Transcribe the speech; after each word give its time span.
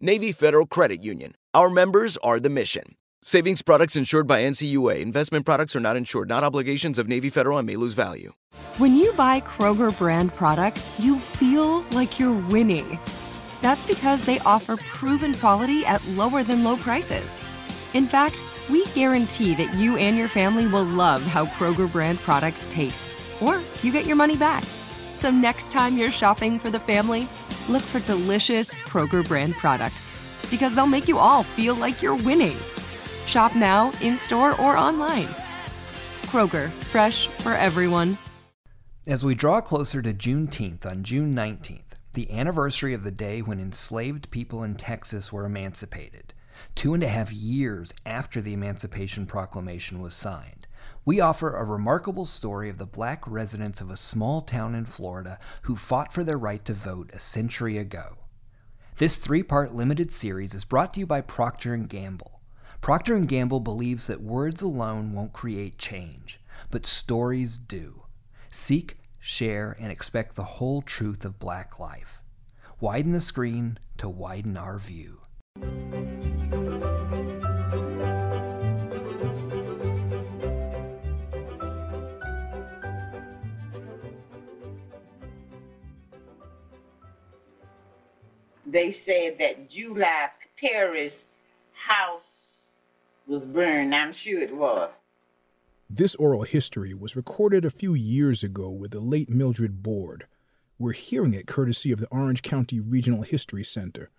Navy 0.00 0.30
Federal 0.30 0.64
Credit 0.64 1.02
Union. 1.02 1.34
Our 1.54 1.68
members 1.68 2.16
are 2.18 2.38
the 2.38 2.48
mission. 2.48 2.94
Savings 3.20 3.62
products 3.62 3.96
insured 3.96 4.28
by 4.28 4.42
NCUA. 4.42 5.00
Investment 5.00 5.44
products 5.44 5.74
are 5.74 5.80
not 5.80 5.96
insured, 5.96 6.28
not 6.28 6.44
obligations 6.44 7.00
of 7.00 7.08
Navy 7.08 7.30
Federal 7.30 7.58
and 7.58 7.66
may 7.66 7.74
lose 7.74 7.94
value. 7.94 8.32
When 8.76 8.94
you 8.94 9.12
buy 9.14 9.40
Kroger 9.40 9.96
brand 9.98 10.32
products, 10.36 10.92
you 11.00 11.18
feel 11.18 11.80
like 11.90 12.20
you're 12.20 12.32
winning. 12.32 13.00
That's 13.60 13.84
because 13.84 14.24
they 14.24 14.38
offer 14.40 14.76
proven 14.76 15.34
quality 15.34 15.84
at 15.84 16.06
lower 16.10 16.44
than 16.44 16.62
low 16.62 16.76
prices. 16.76 17.36
In 17.92 18.06
fact, 18.06 18.36
we 18.70 18.86
guarantee 18.94 19.56
that 19.56 19.74
you 19.74 19.96
and 19.96 20.16
your 20.16 20.28
family 20.28 20.68
will 20.68 20.84
love 20.84 21.24
how 21.24 21.46
Kroger 21.46 21.90
brand 21.90 22.20
products 22.20 22.68
taste, 22.70 23.16
or 23.40 23.60
you 23.82 23.90
get 23.90 24.06
your 24.06 24.14
money 24.14 24.36
back. 24.36 24.62
So 25.12 25.32
next 25.32 25.72
time 25.72 25.98
you're 25.98 26.12
shopping 26.12 26.60
for 26.60 26.70
the 26.70 26.78
family, 26.78 27.28
look 27.68 27.82
for 27.82 28.00
delicious 28.00 28.74
Kroger 28.74 29.26
brand 29.26 29.54
products 29.54 30.46
because 30.50 30.74
they'll 30.74 30.86
make 30.86 31.08
you 31.08 31.18
all 31.18 31.42
feel 31.42 31.74
like 31.74 32.02
you're 32.02 32.16
winning. 32.16 32.56
Shop 33.26 33.54
now, 33.54 33.92
in 34.00 34.18
store, 34.18 34.58
or 34.60 34.76
online. 34.76 35.28
Kroger, 36.26 36.70
fresh 36.84 37.28
for 37.28 37.52
everyone. 37.52 38.16
As 39.06 39.24
we 39.24 39.34
draw 39.34 39.60
closer 39.60 40.02
to 40.02 40.12
Juneteenth 40.12 40.84
on 40.84 41.02
June 41.02 41.34
19th, 41.34 41.82
the 42.12 42.30
anniversary 42.30 42.94
of 42.94 43.04
the 43.04 43.10
day 43.10 43.40
when 43.40 43.60
enslaved 43.60 44.30
people 44.30 44.62
in 44.62 44.74
Texas 44.74 45.32
were 45.32 45.46
emancipated, 45.46 46.34
two 46.74 46.94
and 46.94 47.02
a 47.02 47.08
half 47.08 47.32
years 47.32 47.92
after 48.04 48.42
the 48.42 48.52
Emancipation 48.52 49.24
Proclamation 49.24 50.00
was 50.00 50.14
signed, 50.14 50.57
we 51.08 51.20
offer 51.20 51.56
a 51.56 51.64
remarkable 51.64 52.26
story 52.26 52.68
of 52.68 52.76
the 52.76 52.84
black 52.84 53.26
residents 53.26 53.80
of 53.80 53.88
a 53.88 53.96
small 53.96 54.42
town 54.42 54.74
in 54.74 54.84
Florida 54.84 55.38
who 55.62 55.74
fought 55.74 56.12
for 56.12 56.22
their 56.22 56.36
right 56.36 56.62
to 56.66 56.74
vote 56.74 57.10
a 57.14 57.18
century 57.18 57.78
ago. 57.78 58.18
This 58.98 59.16
three-part 59.16 59.74
limited 59.74 60.12
series 60.12 60.52
is 60.52 60.66
brought 60.66 60.92
to 60.92 61.00
you 61.00 61.06
by 61.06 61.22
Procter 61.22 61.74
& 61.76 61.78
Gamble. 61.78 62.42
Procter 62.82 63.18
& 63.18 63.20
Gamble 63.20 63.60
believes 63.60 64.06
that 64.06 64.20
words 64.20 64.60
alone 64.60 65.14
won't 65.14 65.32
create 65.32 65.78
change, 65.78 66.40
but 66.70 66.84
stories 66.84 67.56
do. 67.56 68.02
Seek, 68.50 68.96
share, 69.18 69.74
and 69.80 69.90
expect 69.90 70.36
the 70.36 70.44
whole 70.44 70.82
truth 70.82 71.24
of 71.24 71.38
black 71.38 71.78
life. 71.78 72.20
Widen 72.80 73.12
the 73.12 73.20
screen 73.20 73.78
to 73.96 74.10
widen 74.10 74.58
our 74.58 74.78
view. 74.78 75.20
They 88.72 88.92
said 88.92 89.38
that 89.38 89.70
July 89.70 90.28
terrorist 90.60 91.24
house 91.72 92.22
was 93.26 93.44
burned. 93.44 93.94
I'm 93.94 94.12
sure 94.12 94.40
it 94.40 94.54
was. 94.54 94.90
This 95.90 96.14
oral 96.16 96.42
history 96.42 96.92
was 96.92 97.16
recorded 97.16 97.64
a 97.64 97.70
few 97.70 97.94
years 97.94 98.42
ago 98.42 98.68
with 98.68 98.90
the 98.90 99.00
late 99.00 99.30
Mildred 99.30 99.82
Board. 99.82 100.26
We're 100.78 100.92
hearing 100.92 101.34
it 101.34 101.46
courtesy 101.46 101.92
of 101.92 101.98
the 101.98 102.08
Orange 102.08 102.42
County 102.42 102.78
Regional 102.78 103.22
History 103.22 103.64
Center. 103.64 104.10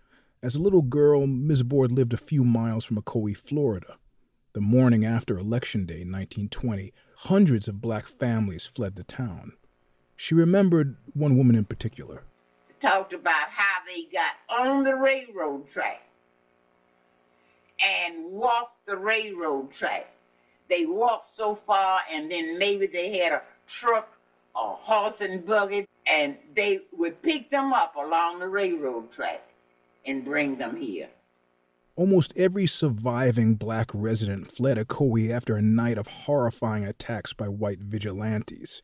As 0.41 0.55
a 0.55 0.61
little 0.61 0.81
girl, 0.81 1.27
Ms. 1.27 1.63
Board 1.63 1.91
lived 1.91 2.13
a 2.13 2.17
few 2.17 2.43
miles 2.43 2.85
from 2.85 2.97
Ocoee, 2.97 3.37
Florida. 3.37 3.97
The 4.53 4.61
morning 4.61 5.05
after 5.05 5.37
Election 5.37 5.85
Day 5.85 6.01
in 6.01 6.11
1920, 6.11 6.91
hundreds 7.17 7.67
of 7.67 7.81
black 7.81 8.07
families 8.07 8.65
fled 8.65 8.95
the 8.95 9.03
town. 9.03 9.53
She 10.15 10.33
remembered 10.33 10.97
one 11.13 11.37
woman 11.37 11.55
in 11.55 11.65
particular 11.65 12.23
talked 12.81 13.13
about 13.13 13.49
how 13.49 13.79
they 13.85 14.07
got 14.11 14.33
on 14.49 14.83
the 14.83 14.95
railroad 14.95 15.71
track 15.71 16.01
and 17.79 18.25
walked 18.31 18.85
the 18.85 18.95
railroad 18.95 19.71
track. 19.73 20.07
They 20.69 20.85
walked 20.85 21.35
so 21.35 21.57
far, 21.65 22.01
and 22.11 22.29
then 22.29 22.57
maybe 22.57 22.85
they 22.87 23.17
had 23.17 23.31
a 23.31 23.41
truck 23.67 24.09
or 24.55 24.77
horse 24.81 25.21
and 25.21 25.45
buggy, 25.45 25.87
and 26.05 26.35
they 26.55 26.81
would 26.97 27.21
pick 27.21 27.49
them 27.49 27.73
up 27.73 27.95
along 27.95 28.39
the 28.39 28.47
railroad 28.47 29.11
track 29.11 29.41
and 30.05 30.23
bring 30.23 30.57
them 30.57 30.75
here. 30.75 31.09
Almost 31.95 32.37
every 32.37 32.65
surviving 32.65 33.55
black 33.55 33.89
resident 33.93 34.51
fled 34.51 34.77
Ocoee 34.77 35.31
after 35.31 35.55
a 35.55 35.61
night 35.61 35.97
of 35.97 36.07
horrifying 36.07 36.85
attacks 36.85 37.33
by 37.33 37.49
white 37.49 37.79
vigilantes. 37.79 38.81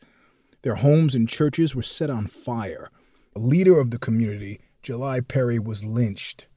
Their 0.64 0.76
homes 0.76 1.16
and 1.16 1.30
churches 1.30 1.76
were 1.76 1.84
set 1.84 2.10
on 2.10 2.28
fire, 2.28 2.90
a 3.36 3.40
leader 3.40 3.80
of 3.80 3.92
the 3.92 4.00
community, 4.00 4.62
July 4.82 5.20
Perry, 5.20 5.60
was 5.60 5.84
lynched. 5.84 6.48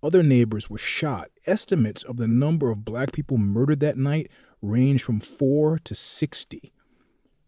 Other 0.00 0.22
neighbors 0.22 0.70
were 0.70 0.78
shot. 0.78 1.30
Estimates 1.44 2.04
of 2.04 2.18
the 2.18 2.28
number 2.28 2.70
of 2.70 2.84
black 2.84 3.10
people 3.10 3.36
murdered 3.36 3.80
that 3.80 3.98
night 3.98 4.30
range 4.62 5.02
from 5.02 5.18
4 5.18 5.80
to 5.80 5.94
60. 5.94 6.72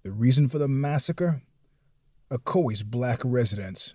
The 0.03 0.11
reason 0.11 0.49
for 0.49 0.59
the 0.59 0.67
massacre? 0.67 1.43
Ocoee's 2.29 2.83
black 2.83 3.21
residents 3.25 3.95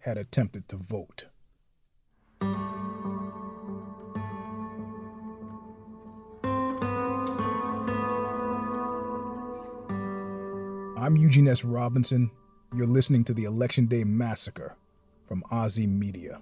had 0.00 0.16
attempted 0.16 0.68
to 0.68 0.76
vote. 0.76 1.26
I'm 10.96 11.16
Eugene 11.16 11.48
S. 11.48 11.64
Robinson. 11.64 12.30
You're 12.76 12.88
listening 12.88 13.22
to 13.24 13.34
the 13.34 13.44
Election 13.44 13.86
Day 13.86 14.02
Massacre 14.02 14.74
from 15.28 15.44
OZY 15.52 15.86
Media. 15.86 16.40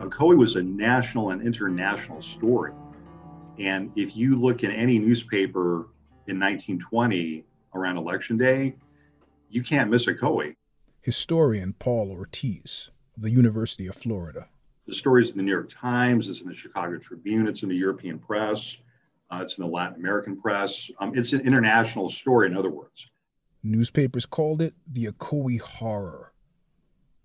Ocoee 0.00 0.38
was 0.38 0.56
a 0.56 0.62
national 0.62 1.28
and 1.28 1.42
international 1.42 2.22
story. 2.22 2.72
And 3.58 3.92
if 3.96 4.16
you 4.16 4.34
look 4.36 4.62
in 4.62 4.70
any 4.70 4.98
newspaper 4.98 5.90
in 6.26 6.40
1920 6.40 7.44
around 7.74 7.98
Election 7.98 8.38
Day, 8.38 8.76
you 9.50 9.62
can't 9.62 9.90
miss 9.90 10.06
Ocoee 10.06 10.54
historian 11.04 11.74
Paul 11.78 12.10
Ortiz 12.10 12.90
of 13.14 13.22
the 13.22 13.30
University 13.30 13.86
of 13.86 13.94
Florida. 13.94 14.48
The 14.86 14.94
story's 14.94 15.30
in 15.30 15.36
the 15.36 15.42
New 15.42 15.50
York 15.50 15.68
Times, 15.70 16.30
it's 16.30 16.40
in 16.40 16.48
the 16.48 16.54
Chicago 16.54 16.96
Tribune, 16.96 17.46
it's 17.46 17.62
in 17.62 17.68
the 17.68 17.76
European 17.76 18.18
press, 18.18 18.78
uh, 19.30 19.40
it's 19.42 19.58
in 19.58 19.66
the 19.66 19.70
Latin 19.70 19.96
American 19.96 20.34
press. 20.34 20.90
Um, 21.00 21.12
it's 21.14 21.34
an 21.34 21.40
international 21.40 22.08
story, 22.08 22.46
in 22.46 22.56
other 22.56 22.70
words. 22.70 23.06
Newspapers 23.62 24.24
called 24.24 24.62
it 24.62 24.72
the 24.90 25.04
Ocoee 25.06 25.60
Horror. 25.60 26.32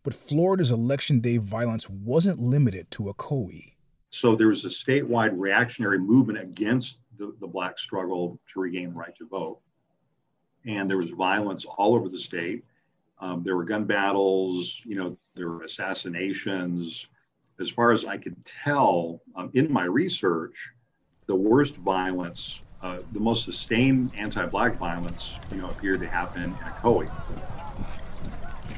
But 0.04 0.14
Florida's 0.14 0.72
election 0.72 1.22
day 1.22 1.38
violence 1.38 1.90
wasn't 1.90 2.40
limited 2.40 2.92
to 2.92 3.04
Ocoee. 3.04 3.76
So 4.10 4.36
there 4.36 4.50
was 4.50 4.66
a 4.66 4.70
statewide 4.70 5.32
reactionary 5.36 6.00
movement 6.00 6.40
against 6.40 7.00
the, 7.18 7.34
the 7.40 7.48
black 7.48 7.80
struggle 7.80 8.40
to 8.54 8.60
regain 8.60 8.90
the 8.90 8.96
right 8.96 9.16
to 9.18 9.28
vote. 9.28 9.60
And 10.66 10.90
there 10.90 10.98
was 10.98 11.12
violence 11.12 11.64
all 11.64 11.96
over 11.96 12.10
the 12.10 12.18
state. 12.18 12.66
Um, 13.20 13.44
there 13.44 13.56
were 13.56 13.66
gun 13.66 13.84
battles, 13.86 14.82
you 14.86 14.96
know, 14.96 15.18
there 15.36 15.50
were 15.50 15.64
assassinations. 15.64 17.08
As 17.60 17.70
far 17.70 17.92
as 17.92 18.06
I 18.06 18.18
could 18.18 18.44
tell 18.46 19.22
um, 19.36 19.52
in 19.54 19.72
my 19.72 19.84
research, 19.84 20.72
the 21.26 21.36
worst 21.36 21.76
violence, 21.78 22.62
uh, 22.82 23.00
the 23.12 23.20
most 23.20 23.44
sustained 23.44 24.12
anti-black 24.16 24.78
violence, 24.78 25.38
you 25.52 25.58
know, 25.58 25.70
appeared 25.70 26.00
to 26.00 26.08
happen 26.08 26.44
in 26.44 26.54
Ocoee. 26.54 27.12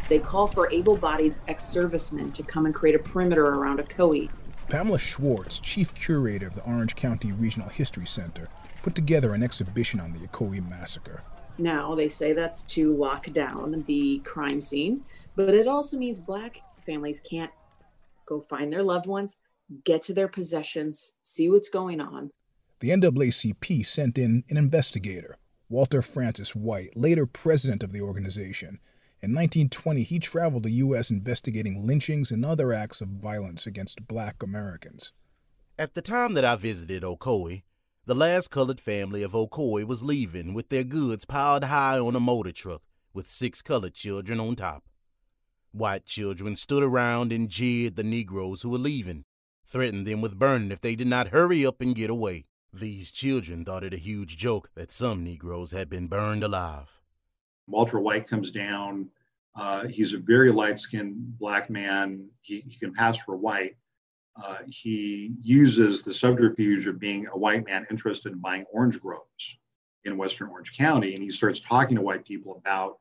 They 0.09 0.19
call 0.19 0.47
for 0.47 0.69
able-bodied 0.71 1.35
ex-servicemen 1.47 2.31
to 2.33 2.43
come 2.43 2.65
and 2.65 2.75
create 2.75 2.95
a 2.95 2.99
perimeter 2.99 3.45
around 3.45 3.79
Ocoee. 3.79 4.29
Pamela 4.67 4.99
Schwartz, 4.99 5.59
chief 5.59 5.93
curator 5.93 6.47
of 6.47 6.55
the 6.55 6.63
Orange 6.63 6.95
County 6.95 7.31
Regional 7.31 7.69
History 7.69 8.05
Center, 8.05 8.47
put 8.81 8.95
together 8.95 9.33
an 9.33 9.43
exhibition 9.43 9.99
on 9.99 10.13
the 10.13 10.19
Ocoee 10.27 10.67
massacre. 10.67 11.21
Now, 11.61 11.93
they 11.93 12.07
say 12.07 12.33
that's 12.33 12.63
to 12.75 12.95
lock 12.95 13.31
down 13.33 13.83
the 13.85 14.17
crime 14.25 14.61
scene, 14.61 15.05
but 15.35 15.53
it 15.53 15.67
also 15.67 15.95
means 15.95 16.19
black 16.19 16.61
families 16.83 17.21
can't 17.21 17.51
go 18.25 18.41
find 18.41 18.73
their 18.73 18.81
loved 18.81 19.05
ones, 19.05 19.37
get 19.83 20.01
to 20.03 20.13
their 20.13 20.27
possessions, 20.27 21.17
see 21.21 21.49
what's 21.51 21.69
going 21.69 22.01
on. 22.01 22.31
The 22.79 22.89
NAACP 22.89 23.85
sent 23.85 24.17
in 24.17 24.43
an 24.49 24.57
investigator, 24.57 25.37
Walter 25.69 26.01
Francis 26.01 26.55
White, 26.55 26.97
later 26.97 27.27
president 27.27 27.83
of 27.83 27.93
the 27.93 28.01
organization. 28.01 28.79
In 29.21 29.35
1920, 29.35 30.01
he 30.01 30.17
traveled 30.17 30.63
the 30.63 30.71
U.S. 30.71 31.11
investigating 31.11 31.85
lynchings 31.85 32.31
and 32.31 32.43
other 32.43 32.73
acts 32.73 33.01
of 33.01 33.07
violence 33.09 33.67
against 33.67 34.07
black 34.07 34.41
Americans. 34.41 35.11
At 35.77 35.93
the 35.93 36.01
time 36.01 36.33
that 36.33 36.43
I 36.43 36.55
visited 36.55 37.03
Ocoee, 37.03 37.61
the 38.05 38.15
last 38.15 38.49
colored 38.49 38.79
family 38.79 39.21
of 39.21 39.33
Ocoee 39.33 39.85
was 39.85 40.03
leaving 40.03 40.53
with 40.53 40.69
their 40.69 40.83
goods 40.83 41.25
piled 41.25 41.65
high 41.65 41.99
on 41.99 42.15
a 42.15 42.19
motor 42.19 42.51
truck 42.51 42.81
with 43.13 43.29
six 43.29 43.61
colored 43.61 43.93
children 43.93 44.39
on 44.39 44.55
top. 44.55 44.83
White 45.71 46.05
children 46.05 46.55
stood 46.55 46.83
around 46.83 47.31
and 47.31 47.47
jeered 47.47 47.95
the 47.95 48.03
Negroes 48.03 48.61
who 48.61 48.69
were 48.69 48.77
leaving, 48.77 49.23
threatened 49.67 50.07
them 50.07 50.19
with 50.19 50.39
burning 50.39 50.71
if 50.71 50.81
they 50.81 50.95
did 50.95 51.07
not 51.07 51.29
hurry 51.29 51.65
up 51.65 51.79
and 51.79 51.95
get 51.95 52.09
away. 52.09 52.45
These 52.73 53.11
children 53.11 53.63
thought 53.65 53.83
it 53.83 53.93
a 53.93 53.97
huge 53.97 54.37
joke 54.37 54.69
that 54.75 54.91
some 54.91 55.23
Negroes 55.23 55.71
had 55.71 55.89
been 55.89 56.07
burned 56.07 56.43
alive. 56.43 56.99
Walter 57.67 57.99
White 57.99 58.27
comes 58.27 58.51
down. 58.51 59.09
Uh, 59.55 59.87
he's 59.87 60.13
a 60.13 60.17
very 60.17 60.51
light 60.51 60.79
skinned 60.79 61.37
black 61.37 61.69
man. 61.69 62.29
He, 62.41 62.61
he, 62.61 62.79
can 62.79 62.93
pass 62.93 63.17
for 63.17 63.35
white. 63.35 63.75
Uh, 64.41 64.57
he 64.67 65.33
uses 65.41 66.03
the 66.03 66.13
subterfuge 66.13 66.87
of 66.87 66.99
being 66.99 67.27
a 67.27 67.37
white 67.37 67.65
man 67.65 67.85
interested 67.89 68.31
in 68.31 68.39
buying 68.39 68.65
orange 68.71 68.99
groves 68.99 69.59
in 70.05 70.17
Western 70.17 70.49
Orange 70.49 70.75
County. 70.75 71.13
And 71.13 71.23
he 71.23 71.29
starts 71.29 71.59
talking 71.59 71.95
to 71.95 72.01
white 72.01 72.25
people 72.25 72.55
about 72.57 72.99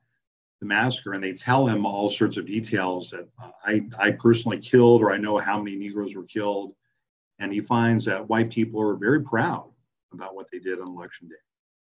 the 0.61 0.67
massacre 0.67 1.15
and 1.15 1.25
they 1.25 1.32
tell 1.32 1.67
him 1.67 1.87
all 1.87 2.09
sorts 2.09 2.37
of 2.37 2.47
details 2.47 3.11
that 3.11 3.27
uh, 3.43 3.50
I, 3.65 3.82
I 3.99 4.11
personally 4.11 4.59
killed 4.59 5.03
or 5.03 5.11
I 5.11 5.17
know 5.17 5.38
how 5.38 5.59
many 5.59 5.77
Negroes 5.77 6.15
were 6.15 6.25
killed. 6.25 6.75
And 7.38 7.53
he 7.53 7.61
finds 7.61 8.05
that 8.05 8.29
white 8.29 8.50
people 8.50 8.83
are 8.83 8.97
very 8.97 9.23
proud 9.23 9.71
about 10.12 10.35
what 10.35 10.47
they 10.53 10.59
did 10.59 10.81
on 10.81 10.88
election 10.88 11.29
day. 11.29 11.37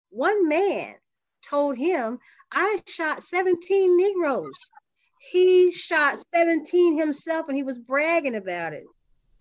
One 0.09 0.49
man 0.49 0.95
told 1.43 1.77
him, 1.77 2.19
I 2.53 2.81
shot 2.87 3.23
17 3.23 3.97
Negroes. 3.97 4.55
He 5.31 5.71
shot 5.73 6.23
17 6.35 6.99
himself 6.99 7.49
and 7.49 7.57
he 7.57 7.63
was 7.63 7.79
bragging 7.79 8.37
about 8.37 8.73
it. 8.73 8.85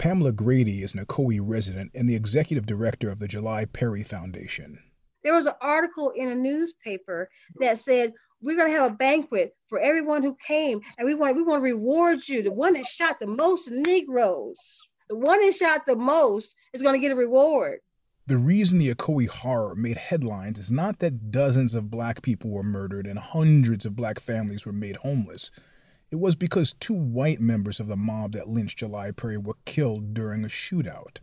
Pamela 0.03 0.33
Grady 0.33 0.83
is 0.83 0.93
an 0.93 1.05
Ocoee 1.05 1.39
resident 1.41 1.91
and 1.95 2.09
the 2.09 2.15
executive 2.15 2.65
director 2.65 3.09
of 3.09 3.19
the 3.19 3.27
July 3.29 3.63
Perry 3.63 4.03
Foundation. 4.03 4.79
There 5.23 5.33
was 5.33 5.45
an 5.45 5.53
article 5.61 6.09
in 6.09 6.27
a 6.27 6.35
newspaper 6.35 7.29
that 7.61 7.77
said 7.77 8.11
we're 8.41 8.57
going 8.57 8.69
to 8.69 8.77
have 8.77 8.91
a 8.91 8.95
banquet 8.95 9.55
for 9.69 9.79
everyone 9.79 10.21
who 10.21 10.35
came 10.45 10.81
and 10.97 11.07
we 11.07 11.13
want 11.13 11.37
we 11.37 11.43
want 11.43 11.61
to 11.61 11.63
reward 11.63 12.27
you 12.27 12.43
the 12.43 12.51
one 12.51 12.73
that 12.73 12.85
shot 12.85 13.17
the 13.17 13.27
most 13.27 13.69
negroes 13.71 14.81
the 15.07 15.15
one 15.15 15.39
that 15.39 15.55
shot 15.55 15.85
the 15.85 15.95
most 15.95 16.53
is 16.73 16.81
going 16.81 16.99
to 16.99 17.01
get 17.01 17.13
a 17.13 17.15
reward 17.15 17.79
the 18.27 18.35
reason 18.37 18.79
the 18.79 18.93
Ocoee 18.93 19.29
horror 19.29 19.73
made 19.73 19.95
headlines 19.95 20.59
is 20.59 20.69
not 20.69 20.99
that 20.99 21.31
dozens 21.31 21.75
of 21.75 21.89
black 21.89 22.21
people 22.21 22.49
were 22.49 22.61
murdered 22.61 23.07
and 23.07 23.19
hundreds 23.19 23.85
of 23.85 23.95
black 23.95 24.19
families 24.19 24.65
were 24.65 24.73
made 24.73 24.97
homeless. 24.97 25.51
It 26.13 26.19
was 26.19 26.35
because 26.35 26.75
two 26.79 26.93
white 26.93 27.41
members 27.41 27.79
of 27.79 27.87
the 27.87 27.97
mob 27.97 28.33
that 28.33 28.47
lynched 28.47 28.77
July 28.77 29.09
Perry 29.09 29.35
were 29.35 29.57
killed 29.65 30.13
during 30.13 30.45
a 30.45 30.47
shootout. 30.47 31.17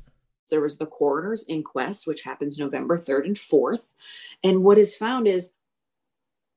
There 0.51 0.61
was 0.61 0.79
the 0.79 0.87
coroner's 0.87 1.45
inquest, 1.49 2.09
which 2.09 2.23
happens 2.23 2.59
November 2.59 2.99
3rd 2.99 3.27
and 3.27 3.37
4th. 3.37 3.93
And 4.43 4.65
what 4.65 4.79
is 4.79 4.97
found 4.97 5.29
is 5.29 5.55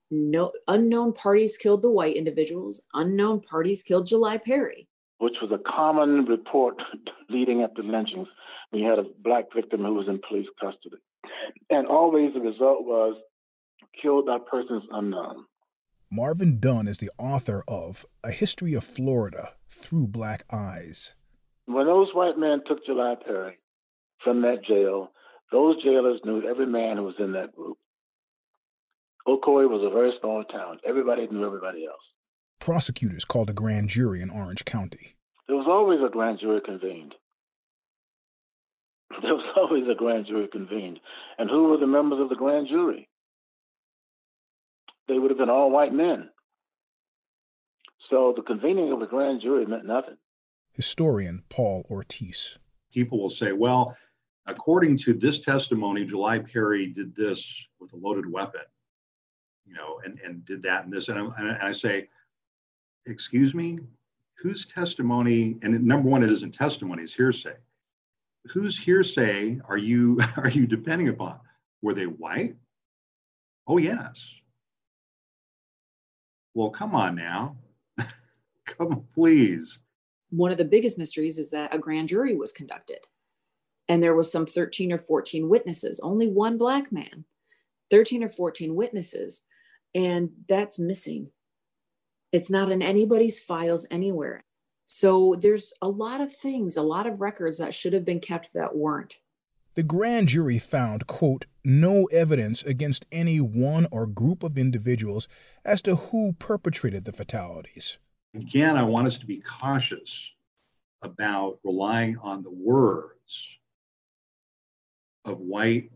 no 0.10 0.52
unknown 0.68 1.14
parties 1.14 1.58
killed 1.58 1.84
the 1.84 1.92
white 1.92 2.16
individuals, 2.16 2.82
unknown 2.96 3.40
parties 3.40 3.84
killed 3.84 4.08
July 4.08 4.40
Perry. 4.40 4.88
Which 5.20 5.36
was 5.40 5.52
a 5.52 5.70
common 5.70 6.26
report 6.26 6.82
leading 7.30 7.62
up 7.62 7.76
to 7.76 7.84
lynchings. 7.84 8.30
We 8.72 8.82
had 8.82 8.98
a 8.98 9.06
black 9.20 9.54
victim 9.56 9.82
who 9.84 9.94
was 9.94 10.08
in 10.08 10.20
police 10.28 10.48
custody. 10.60 10.96
And 11.70 11.86
always 11.86 12.34
the 12.34 12.40
result 12.40 12.84
was 12.84 13.16
killed 14.02 14.26
by 14.26 14.40
persons 14.50 14.86
unknown. 14.92 15.46
Marvin 16.16 16.60
Dunn 16.60 16.88
is 16.88 17.00
the 17.00 17.10
author 17.18 17.64
of 17.68 18.06
A 18.24 18.30
History 18.30 18.76
of 18.76 18.84
Florida 18.84 19.54
Through 19.68 20.10
Black 20.10 20.44
Eyes. 20.52 21.16
When 21.66 21.88
those 21.88 22.14
white 22.14 22.38
men 22.38 22.62
took 22.68 22.86
July 22.86 23.16
Perry 23.26 23.58
from 24.24 24.44
that 24.44 24.64
jail, 24.64 25.10
those 25.52 25.82
jailers 25.82 26.20
knew 26.24 26.48
every 26.48 26.68
man 26.68 26.98
who 26.98 27.04
was 27.06 27.16
in 27.18 27.32
that 27.32 27.56
group. 27.56 27.80
Ocoee 29.28 29.68
was 29.68 29.82
a 29.84 29.90
very 29.92 30.12
small 30.20 30.44
town. 30.44 30.78
Everybody 30.88 31.26
knew 31.32 31.48
everybody 31.48 31.84
else. 31.88 32.04
Prosecutors 32.60 33.26
called 33.26 33.50
a 33.50 33.54
grand 33.54 33.90
jury 33.90 34.22
in 34.22 34.30
Orange 34.30 34.66
County. 34.66 35.16
There 35.48 35.58
was 35.58 35.66
always 35.68 36.00
a 36.06 36.12
grand 36.12 36.40
jury 36.40 36.62
convened. 36.64 37.16
There 39.24 39.34
was 39.34 39.54
always 39.58 39.86
a 39.90 39.96
grand 39.96 40.28
jury 40.28 40.48
convened. 40.48 41.00
And 41.40 41.50
who 41.50 41.70
were 41.70 41.78
the 41.78 41.88
members 41.88 42.20
of 42.20 42.30
the 42.30 42.36
grand 42.36 42.68
jury? 42.68 43.10
They 45.08 45.20
would 45.20 45.32
have 45.32 45.38
been 45.38 45.50
all 45.50 45.72
white 45.72 45.94
men. 45.94 46.30
So 48.10 48.34
the 48.36 48.42
convening 48.42 48.92
of 48.92 49.00
the 49.00 49.06
grand 49.06 49.42
jury 49.42 49.66
meant 49.66 49.86
nothing. 49.86 50.18
Historian 50.72 51.44
Paul 51.50 51.86
Ortiz. 51.90 52.58
People 52.92 53.22
will 53.22 53.30
say, 53.30 53.52
well, 53.52 53.96
according 54.46 54.98
to 55.00 55.14
this 55.14 55.40
testimony, 55.40 56.06
July 56.06 56.40
Perry 56.40 56.88
did 56.88 57.16
this 57.16 57.68
with 57.80 57.94
a 57.94 57.98
loaded 57.98 58.30
weapon 58.30 58.62
you 59.66 59.74
know, 59.74 60.02
and, 60.04 60.20
and 60.20 60.46
did 60.46 60.64
that 60.64 60.86
and 60.86 60.94
this. 60.94 61.10
And, 61.10 61.32
and 61.38 61.52
I 61.62 61.72
say, 61.72 62.08
excuse 63.06 63.54
me, 63.54 63.80
whose 64.38 64.66
testimony, 64.66 65.58
and 65.62 65.84
number 65.84 66.10
one, 66.10 66.24
it 66.24 66.32
isn't 66.32 66.54
testimony, 66.54 67.04
it's 67.04 67.14
hearsay. 67.14 67.56
Whose 68.48 68.78
hearsay 68.78 69.60
are 69.66 69.78
you 69.78 70.20
are 70.38 70.50
you 70.50 70.68
depending 70.68 71.10
upon? 71.10 71.40
Were 71.82 71.94
they 71.94 72.08
white? 72.08 72.56
Oh 73.68 73.78
yes. 73.78 74.36
Well, 76.54 76.70
come 76.70 76.96
on 76.96 77.16
now. 77.16 77.56
come 78.66 79.06
please. 79.14 79.80
One 80.30 80.52
of 80.52 80.58
the 80.58 80.66
biggest 80.66 80.98
mysteries 80.98 81.38
is 81.38 81.52
that 81.52 81.74
a 81.74 81.78
grand 81.78 82.10
jury 82.10 82.36
was 82.36 82.52
conducted. 82.52 83.08
And 83.90 84.02
there 84.02 84.16
was 84.16 84.32
some 84.32 84.46
13 84.46 84.92
or 84.94 84.98
14 84.98 85.50
witnesses, 85.50 86.00
only 86.02 86.28
one 86.28 86.58
black 86.58 86.92
man, 86.92 87.26
13 87.92 88.24
or 88.24 88.30
14 88.30 88.76
witnesses 88.76 89.46
and 89.96 90.30
that's 90.48 90.80
missing. 90.80 91.30
It's 92.32 92.50
not 92.50 92.72
in 92.72 92.82
anybody's 92.82 93.44
files 93.44 93.86
anywhere. 93.92 94.44
So 94.86 95.36
there's 95.40 95.74
a 95.82 95.88
lot 95.88 96.22
of 96.22 96.36
things, 96.36 96.78
a 96.78 96.82
lot 96.82 97.08
of 97.08 97.22
records 97.22 97.60
that 97.60 97.74
should 97.74 97.94
have 97.94 98.06
been 98.06 98.20
kept 98.20 98.50
that 98.54 98.76
weren't. 98.76 99.20
The 99.76 99.84
grand 99.84 100.28
jury 100.28 100.60
found, 100.60 101.08
quote, 101.08 101.46
no 101.64 102.06
evidence 102.06 102.62
against 102.62 103.08
any 103.12 103.40
one 103.40 103.88
or 103.92 104.06
group 104.06 104.44
of 104.44 104.58
individuals 104.58 105.28
as 105.66 105.82
to 105.84 105.96
who 105.96 106.34
perpetrated 106.34 107.06
the 107.06 107.12
fatalities. 107.14 107.98
Again, 108.36 108.78
I 108.78 108.84
want 108.84 109.08
us 109.08 109.18
to 109.20 109.26
be 109.26 109.40
cautious 109.40 110.32
about 111.02 111.60
relying 111.64 112.18
on 112.18 112.44
the 112.44 112.52
words 112.52 113.58
of 115.26 115.40
white 115.40 115.92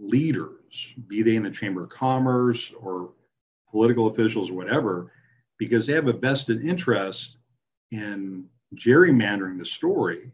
leaders, 0.00 0.94
be 1.06 1.22
they 1.22 1.36
in 1.36 1.44
the 1.44 1.50
Chamber 1.50 1.84
of 1.84 1.90
Commerce 1.90 2.72
or 2.72 3.12
political 3.70 4.08
officials 4.08 4.50
or 4.50 4.54
whatever, 4.54 5.12
because 5.58 5.86
they 5.86 5.92
have 5.92 6.08
a 6.08 6.12
vested 6.12 6.64
interest 6.64 7.38
in 7.92 8.46
gerrymandering 8.74 9.58
the 9.58 9.64
story 9.64 10.32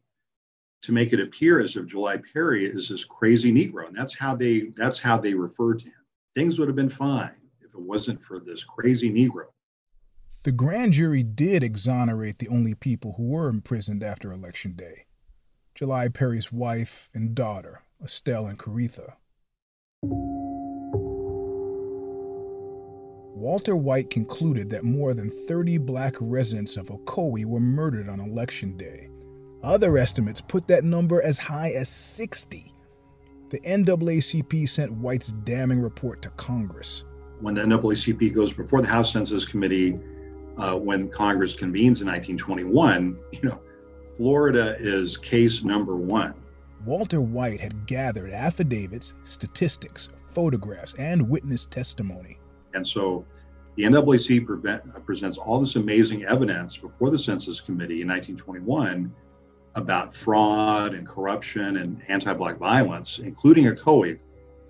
to 0.83 0.93
make 0.93 1.13
it 1.13 1.21
appear 1.21 1.61
as 1.61 1.77
if 1.77 1.87
July 1.87 2.19
Perry 2.33 2.67
is 2.67 2.89
this 2.89 3.05
crazy 3.05 3.53
Negro. 3.53 3.87
And 3.87 3.97
that's 3.97 4.15
how 4.15 4.35
they 4.35 4.71
that's 4.77 4.99
how 4.99 5.19
they 5.19 5.35
refer 5.35 5.75
to 5.75 5.85
him. 5.85 5.93
Things 6.35 6.59
would 6.59 6.69
have 6.69 6.77
been 6.77 6.89
fine 6.89 7.35
if 7.61 7.75
it 7.75 7.81
wasn't 7.81 8.23
for 8.23 8.41
this 8.41 8.65
crazy 8.65 9.11
Negro. 9.11 9.47
The 10.43 10.53
grand 10.53 10.95
jury 10.95 11.23
did 11.23 11.63
exonerate 11.63 12.39
the 12.39 12.49
only 12.49 12.75
people 12.75 13.13
who 13.19 13.25
were 13.25 13.49
imprisoned 13.49 14.03
after 14.03 14.33
Election 14.33 14.73
Day 14.73 15.05
July 15.75 16.09
Perry's 16.09 16.51
wife 16.51 17.11
and 17.13 17.35
daughter, 17.35 17.83
Estelle 18.03 18.47
and 18.47 18.59
Caretha. 18.59 19.17
Walter 23.37 23.77
White 23.77 24.09
concluded 24.09 24.71
that 24.71 24.85
more 24.85 25.13
than 25.13 25.31
30 25.47 25.77
black 25.79 26.15
residents 26.21 26.79
of 26.79 26.89
Ocoee 26.89 27.45
were 27.45 27.61
murdered 27.61 28.09
on 28.09 28.21
Election 28.21 28.77
Day. 28.79 29.10
Other 29.63 29.99
estimates 29.99 30.41
put 30.41 30.67
that 30.69 30.85
number 30.85 31.23
as 31.23 31.37
high 31.37 31.71
as 31.71 31.89
60. 31.89 32.73
the 33.51 33.61
NAACP 33.61 34.69
sent 34.69 34.93
White's 34.93 35.33
damning 35.45 35.81
report 35.81 36.23
to 36.23 36.31
Congress. 36.31 37.05
When 37.41 37.55
the 37.55 37.63
NAACP 37.63 38.35
goes 38.35 38.53
before 38.53 38.81
the 38.81 38.87
House 38.87 39.13
Census 39.13 39.45
Committee, 39.45 39.99
uh, 40.57 40.77
when 40.77 41.09
Congress 41.09 41.55
convenes 41.55 42.01
in 42.01 42.07
1921, 42.07 43.19
you 43.33 43.49
know, 43.49 43.61
Florida 44.17 44.77
is 44.79 45.17
case 45.17 45.63
number 45.65 45.97
one. 45.97 46.35
Walter 46.87 47.21
White 47.21 47.61
had 47.61 47.87
gathered 47.87 48.31
affidavits, 48.31 49.15
statistics, 49.25 50.09
photographs, 50.31 50.95
and 50.95 51.29
witness 51.29 51.67
testimony. 51.67 52.39
And 52.73 52.87
so 52.87 53.27
the 53.77 53.83
NAACP 53.83 54.47
prevent, 54.47 55.05
presents 55.05 55.37
all 55.39 55.61
this 55.61 55.77
amazing 55.77 56.25
evidence 56.25 56.77
before 56.77 57.11
the 57.11 57.19
Census 57.19 57.61
Committee 57.61 58.03
in 58.03 58.09
1921 58.09 59.13
about 59.75 60.15
fraud 60.15 60.95
and 60.95 61.07
corruption 61.07 61.77
and 61.77 62.01
anti 62.09 62.33
Black 62.35 62.59
violence, 62.59 63.19
including 63.19 63.65
Ocoee. 63.65 64.19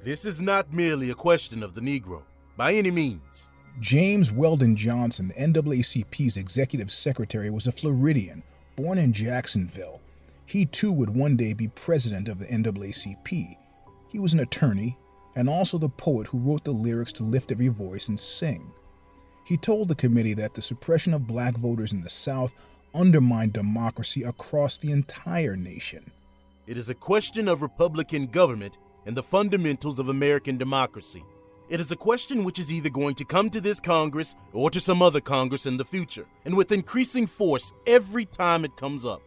This 0.02 0.24
is 0.24 0.40
not 0.40 0.72
merely 0.72 1.10
a 1.10 1.14
question 1.14 1.62
of 1.62 1.74
the 1.74 1.80
Negro, 1.80 2.22
by 2.56 2.74
any 2.74 2.90
means. 2.90 3.48
James 3.80 4.32
Weldon 4.32 4.76
Johnson, 4.76 5.28
the 5.28 5.34
NAACP's 5.34 6.36
executive 6.36 6.90
secretary, 6.90 7.50
was 7.50 7.66
a 7.66 7.72
Floridian 7.72 8.42
born 8.76 8.98
in 8.98 9.12
Jacksonville. 9.12 10.00
He 10.46 10.66
too 10.66 10.90
would 10.90 11.10
one 11.10 11.36
day 11.36 11.52
be 11.52 11.68
president 11.68 12.28
of 12.28 12.38
the 12.38 12.46
NAACP. 12.46 13.56
He 14.08 14.18
was 14.18 14.34
an 14.34 14.40
attorney 14.40 14.98
and 15.36 15.48
also 15.48 15.78
the 15.78 15.88
poet 15.88 16.26
who 16.26 16.38
wrote 16.38 16.64
the 16.64 16.72
lyrics 16.72 17.12
to 17.12 17.22
Lift 17.22 17.52
Every 17.52 17.68
Voice 17.68 18.08
and 18.08 18.18
Sing. 18.18 18.72
He 19.44 19.56
told 19.56 19.88
the 19.88 19.94
committee 19.94 20.34
that 20.34 20.54
the 20.54 20.62
suppression 20.62 21.14
of 21.14 21.26
black 21.26 21.56
voters 21.56 21.92
in 21.92 22.00
the 22.00 22.10
South 22.10 22.52
undermined 22.94 23.52
democracy 23.52 24.22
across 24.22 24.78
the 24.78 24.92
entire 24.92 25.56
nation. 25.56 26.10
It 26.66 26.78
is 26.78 26.88
a 26.88 26.94
question 26.94 27.48
of 27.48 27.62
Republican 27.62 28.26
government 28.26 28.78
and 29.06 29.16
the 29.16 29.22
fundamentals 29.22 29.98
of 29.98 30.08
American 30.08 30.56
democracy. 30.56 31.24
It 31.68 31.80
is 31.80 31.90
a 31.90 31.96
question 31.96 32.44
which 32.44 32.58
is 32.58 32.72
either 32.72 32.90
going 32.90 33.14
to 33.16 33.24
come 33.24 33.48
to 33.50 33.60
this 33.60 33.80
Congress 33.80 34.34
or 34.52 34.70
to 34.70 34.80
some 34.80 35.02
other 35.02 35.20
Congress 35.20 35.66
in 35.66 35.76
the 35.76 35.84
future, 35.84 36.26
and 36.44 36.56
with 36.56 36.72
increasing 36.72 37.26
force 37.26 37.72
every 37.86 38.24
time 38.24 38.64
it 38.64 38.76
comes 38.76 39.04
up. 39.04 39.22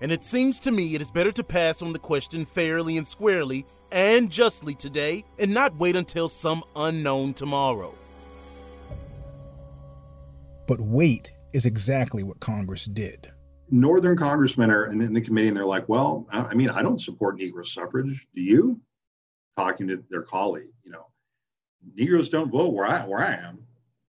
And 0.00 0.12
it 0.12 0.24
seems 0.24 0.60
to 0.60 0.70
me 0.70 0.94
it 0.94 1.00
is 1.00 1.10
better 1.10 1.32
to 1.32 1.42
pass 1.42 1.80
on 1.80 1.92
the 1.92 1.98
question 1.98 2.44
fairly 2.44 2.98
and 2.98 3.08
squarely 3.08 3.64
and 3.90 4.30
justly 4.30 4.74
today 4.74 5.24
and 5.38 5.54
not 5.54 5.76
wait 5.76 5.96
until 5.96 6.28
some 6.28 6.62
unknown 6.74 7.32
tomorrow. 7.32 7.94
But 10.66 10.80
wait 10.80 11.32
is 11.56 11.64
exactly 11.64 12.22
what 12.22 12.38
Congress 12.38 12.84
did. 12.84 13.32
Northern 13.70 14.14
congressmen 14.14 14.70
are 14.70 14.92
in 14.92 15.14
the 15.14 15.22
committee 15.22 15.48
and 15.48 15.56
they're 15.56 15.64
like, 15.64 15.88
well, 15.88 16.26
I 16.30 16.52
mean, 16.52 16.68
I 16.68 16.82
don't 16.82 17.00
support 17.00 17.38
Negro 17.38 17.66
suffrage. 17.66 18.26
Do 18.34 18.42
you? 18.42 18.78
Talking 19.56 19.88
to 19.88 20.04
their 20.10 20.20
colleague, 20.20 20.68
you 20.84 20.92
know, 20.92 21.06
Negroes 21.94 22.28
don't 22.28 22.50
vote 22.50 22.74
where 22.74 22.86
I 22.86 23.06
where 23.06 23.20
I 23.20 23.32
am. 23.36 23.60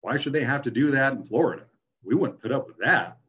Why 0.02 0.18
should 0.18 0.34
they 0.34 0.44
have 0.44 0.64
to 0.64 0.72
do 0.72 0.90
that 0.90 1.14
in 1.14 1.28
Florida? 1.28 1.66
We 2.04 2.16
wouldn't 2.16 2.42
put 2.42 2.52
up 2.52 2.66
with 2.66 2.78
that. 2.80 3.20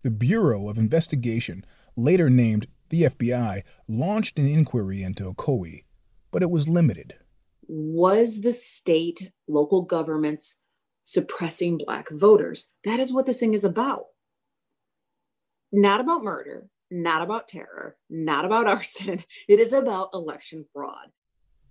The 0.00 0.10
Bureau 0.10 0.70
of 0.70 0.78
Investigation, 0.78 1.66
later 1.94 2.30
named 2.30 2.68
the 2.88 3.02
FBI, 3.02 3.64
launched 3.86 4.38
an 4.38 4.48
inquiry 4.48 5.02
into 5.02 5.30
Ocoee, 5.30 5.84
but 6.30 6.42
it 6.42 6.50
was 6.50 6.70
limited. 6.70 7.16
Was 7.68 8.40
the 8.40 8.52
state, 8.52 9.30
local 9.46 9.82
governments 9.82 10.61
suppressing 11.02 11.78
black 11.78 12.08
voters? 12.10 12.70
That 12.84 13.00
is 13.00 13.12
what 13.12 13.26
this 13.26 13.40
thing 13.40 13.54
is 13.54 13.64
about. 13.64 14.06
Not 15.72 16.00
about 16.00 16.22
murder, 16.22 16.68
not 16.90 17.22
about 17.22 17.48
terror, 17.48 17.96
not 18.10 18.44
about 18.44 18.66
arson. 18.68 19.24
It 19.48 19.60
is 19.60 19.72
about 19.72 20.10
election 20.14 20.66
fraud. 20.72 21.08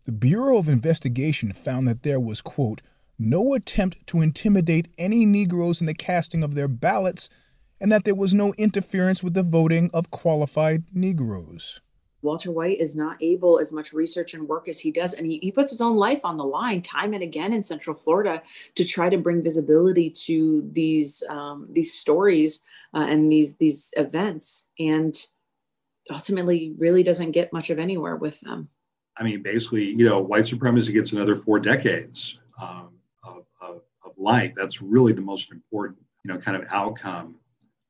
The 0.06 0.12
Bureau 0.12 0.58
of 0.58 0.68
Investigation 0.68 1.54
found 1.54 1.88
that 1.88 2.02
there 2.02 2.20
was, 2.20 2.42
quote, 2.42 2.82
no 3.20 3.54
attempt 3.54 4.08
to 4.08 4.22
intimidate 4.22 4.88
any 4.98 5.28
Negroes 5.28 5.80
in 5.80 5.86
the 5.86 5.94
casting 5.94 6.42
of 6.42 6.56
their 6.56 6.68
ballots, 6.68 7.30
and 7.80 7.92
that 7.92 8.04
there 8.04 8.16
was 8.16 8.34
no 8.34 8.54
interference 8.56 9.22
with 9.22 9.36
the 9.36 9.44
voting 9.44 9.92
of 9.94 10.10
qualified 10.10 10.86
Negroes. 10.92 11.82
Walter 12.22 12.52
White 12.52 12.80
is 12.80 12.96
not 12.96 13.18
able 13.22 13.60
as 13.60 13.72
much 13.72 13.94
research 13.94 14.34
and 14.34 14.48
work 14.48 14.68
as 14.68 14.80
he 14.80 14.92
does, 14.92 15.14
and 15.14 15.26
he, 15.26 15.40
he 15.42 15.52
puts 15.52 15.72
his 15.72 15.82
own 15.82 15.96
life 15.96 16.24
on 16.24 16.38
the 16.38 16.46
line 16.46 16.82
time 16.82 17.14
and 17.14 17.24
again 17.24 17.54
in 17.54 17.62
Central 17.62 17.96
Florida 17.96 18.42
to 18.76 18.86
try 18.86 19.10
to 19.10 19.18
bring 19.18 19.42
visibility 19.42 20.10
to 20.10 20.70
these 20.72 21.24
um, 21.30 21.68
these 21.72 21.94
stories 21.98 22.64
uh, 22.94 23.06
and 23.10 23.32
these 23.32 23.58
these 23.58 23.94
events, 23.98 24.70
and 24.80 25.16
ultimately 26.12 26.74
really 26.80 27.04
doesn't 27.04 27.32
get 27.32 27.54
much 27.54 27.70
of 27.70 27.80
anywhere 27.80 28.16
with 28.16 28.40
them. 28.42 28.70
I 29.18 29.24
mean, 29.24 29.42
basically, 29.42 29.86
you 29.86 30.06
know, 30.06 30.20
white 30.20 30.48
supremacy 30.48 30.94
gets 30.94 31.12
another 31.12 31.36
four 31.36 31.60
decades 31.60 32.40
um, 32.62 32.90
of, 33.24 33.46
of, 33.62 33.82
of, 34.06 34.14
life. 34.18 34.54
That's 34.56 34.82
really 34.82 35.14
the 35.14 35.22
most 35.22 35.52
important, 35.52 36.00
you 36.24 36.32
know, 36.32 36.40
kind 36.40 36.56
of 36.56 36.66
outcome, 36.70 37.36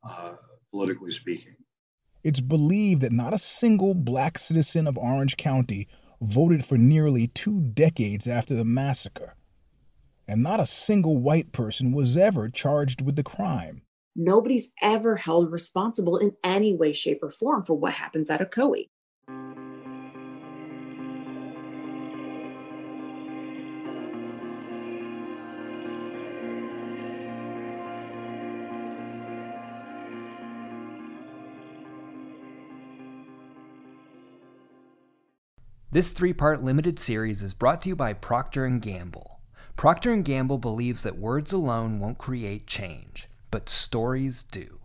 uh, 0.04 0.34
politically 0.72 1.12
speaking. 1.12 1.56
It's 2.24 2.40
believed 2.40 3.02
that 3.02 3.12
not 3.12 3.34
a 3.34 3.40
single 3.40 3.96
black 3.96 4.38
citizen 4.38 4.88
of 4.88 4.98
Orange 4.98 5.38
County 5.38 5.88
voted 6.22 6.64
for 6.64 6.78
nearly 6.78 7.28
two 7.28 7.60
decades 7.62 8.28
after 8.28 8.54
the 8.54 8.64
massacre, 8.64 9.36
and 10.28 10.44
not 10.44 10.60
a 10.60 10.68
single 10.68 11.18
white 11.18 11.52
person 11.52 11.94
was 11.94 12.16
ever 12.16 12.48
charged 12.48 13.02
with 13.02 13.16
the 13.16 13.24
crime. 13.24 13.82
Nobody's 14.16 14.72
ever 14.84 15.16
held 15.16 15.52
responsible 15.52 16.18
in 16.18 16.34
any 16.44 16.76
way, 16.76 16.94
shape, 16.94 17.24
or 17.24 17.32
form 17.32 17.64
for 17.64 17.74
what 17.74 17.94
happens 17.94 18.30
at 18.30 18.40
Ocoee. 18.40 18.90
This 35.94 36.12
three-part 36.12 36.64
limited 36.64 37.00
series 37.00 37.44
is 37.44 37.54
brought 37.54 37.82
to 37.82 37.90
you 37.90 37.98
by 37.98 38.14
Procter 38.14 38.66
& 38.70 38.80
Gamble. 38.80 39.42
Procter 39.76 40.16
& 40.16 40.22
Gamble 40.22 40.58
believes 40.58 41.04
that 41.04 41.18
words 41.18 41.52
alone 41.52 42.00
won't 42.00 42.18
create 42.18 42.66
change, 42.66 43.28
but 43.52 43.68
stories 43.68 44.44
do. 44.44 44.78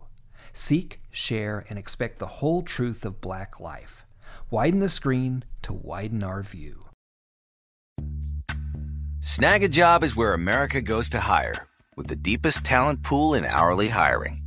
Seek, 0.51 0.97
share, 1.09 1.63
and 1.69 1.79
expect 1.79 2.19
the 2.19 2.27
whole 2.27 2.61
truth 2.61 3.05
of 3.05 3.21
black 3.21 3.61
life. 3.61 4.05
Widen 4.51 4.81
the 4.81 4.89
screen 4.89 5.45
to 5.61 5.71
widen 5.71 6.23
our 6.25 6.43
view. 6.43 6.83
Snagajob 9.21 10.03
is 10.03 10.13
where 10.13 10.33
America 10.33 10.81
goes 10.81 11.09
to 11.11 11.21
hire, 11.21 11.67
with 11.95 12.07
the 12.07 12.17
deepest 12.17 12.65
talent 12.65 13.01
pool 13.01 13.33
in 13.33 13.45
hourly 13.45 13.87
hiring. 13.87 14.46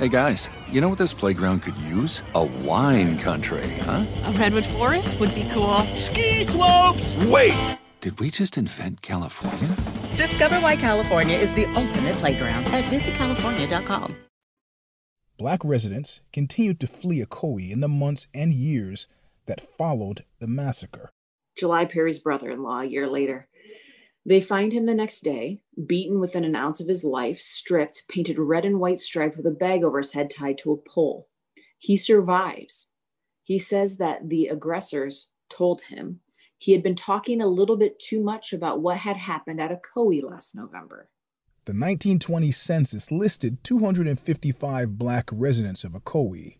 Hey 0.00 0.08
guys, 0.08 0.48
you 0.72 0.80
know 0.80 0.88
what 0.88 0.96
this 0.96 1.12
playground 1.12 1.60
could 1.60 1.76
use? 1.76 2.22
A 2.34 2.42
wine 2.42 3.18
country, 3.18 3.68
huh? 3.80 4.06
A 4.24 4.32
redwood 4.32 4.64
forest 4.64 5.20
would 5.20 5.34
be 5.34 5.46
cool. 5.52 5.76
Ski 5.94 6.42
slopes! 6.42 7.16
Wait! 7.26 7.78
Did 8.00 8.18
we 8.18 8.30
just 8.30 8.56
invent 8.56 9.02
California? 9.02 9.76
Discover 10.16 10.60
why 10.60 10.76
California 10.76 11.36
is 11.36 11.52
the 11.52 11.66
ultimate 11.74 12.16
playground 12.16 12.64
at 12.68 12.84
visitcalifornia.com. 12.84 14.16
Black 15.36 15.62
residents 15.62 16.22
continued 16.32 16.80
to 16.80 16.86
flee 16.86 17.22
Ocoee 17.22 17.70
in 17.70 17.80
the 17.80 17.86
months 17.86 18.26
and 18.32 18.54
years 18.54 19.06
that 19.44 19.60
followed 19.60 20.24
the 20.38 20.46
massacre. 20.46 21.10
July 21.58 21.84
Perry's 21.84 22.20
brother 22.20 22.50
in 22.50 22.62
law 22.62 22.80
a 22.80 22.86
year 22.86 23.06
later. 23.06 23.48
They 24.26 24.40
find 24.40 24.72
him 24.72 24.86
the 24.86 24.94
next 24.94 25.22
day, 25.22 25.62
beaten 25.86 26.20
within 26.20 26.44
an 26.44 26.54
ounce 26.54 26.80
of 26.80 26.88
his 26.88 27.04
life, 27.04 27.40
stripped, 27.40 28.06
painted 28.08 28.38
red 28.38 28.64
and 28.64 28.78
white 28.78 29.00
striped 29.00 29.36
with 29.36 29.46
a 29.46 29.50
bag 29.50 29.82
over 29.82 29.98
his 29.98 30.12
head 30.12 30.30
tied 30.30 30.58
to 30.58 30.72
a 30.72 30.76
pole. 30.76 31.28
He 31.78 31.96
survives. 31.96 32.90
He 33.42 33.58
says 33.58 33.96
that 33.96 34.28
the 34.28 34.48
aggressors 34.48 35.32
told 35.48 35.82
him 35.82 36.20
he 36.58 36.72
had 36.72 36.82
been 36.82 36.94
talking 36.94 37.40
a 37.40 37.46
little 37.46 37.76
bit 37.76 37.98
too 37.98 38.22
much 38.22 38.52
about 38.52 38.82
what 38.82 38.98
had 38.98 39.16
happened 39.16 39.60
at 39.60 39.70
Ocoee 39.70 40.22
last 40.22 40.54
November. 40.54 41.08
The 41.64 41.72
1920 41.72 42.50
census 42.50 43.10
listed 43.10 43.64
255 43.64 44.98
black 44.98 45.30
residents 45.32 45.84
of 45.84 45.92
Ocoee. 45.92 46.58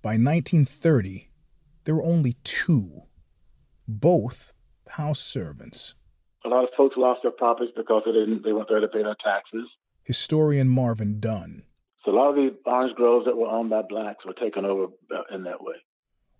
By 0.00 0.12
1930, 0.12 1.28
there 1.84 1.94
were 1.94 2.02
only 2.02 2.38
two, 2.44 3.02
both 3.86 4.52
house 4.88 5.20
servants. 5.20 5.94
A 6.44 6.48
lot 6.48 6.64
of 6.64 6.70
folks 6.76 6.96
lost 6.96 7.20
their 7.22 7.32
properties 7.32 7.72
because 7.76 8.02
they 8.06 8.12
didn't 8.12 8.42
they 8.44 8.52
weren't 8.52 8.68
there 8.68 8.80
to 8.80 8.88
pay 8.88 9.02
their 9.02 9.16
taxes. 9.22 9.68
Historian 10.04 10.68
Marvin 10.68 11.20
Dunn. 11.20 11.62
So 12.04 12.12
a 12.12 12.16
lot 12.16 12.30
of 12.30 12.36
the 12.36 12.56
orange 12.64 12.94
groves 12.96 13.26
that 13.26 13.36
were 13.36 13.46
owned 13.46 13.70
by 13.70 13.82
blacks 13.82 14.24
were 14.24 14.32
taken 14.32 14.64
over 14.64 14.86
uh, 15.14 15.34
in 15.34 15.44
that 15.44 15.62
way. 15.62 15.74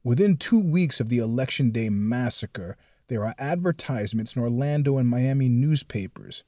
Within 0.02 0.38
two 0.38 0.59
weeks 0.59 1.00
of 1.00 1.11
the 1.11 1.19
Election 1.19 1.71
Day 1.71 1.90
massacre, 1.90 2.78
there 3.09 3.26
are 3.26 3.35
advertisements 3.38 4.35
in 4.35 4.42
Orlando 4.42 4.97
and 4.97 5.07
Miami 5.07 5.49
newspapers. 5.49 6.42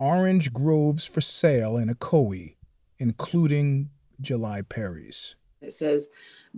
Orange 0.00 0.52
groves 0.52 1.04
for 1.04 1.20
sale 1.20 1.76
in 1.76 1.88
Ocoee, 1.88 2.56
including 2.98 3.90
July 4.20 4.62
Perry's. 4.62 5.36
It 5.60 5.72
says, 5.72 6.08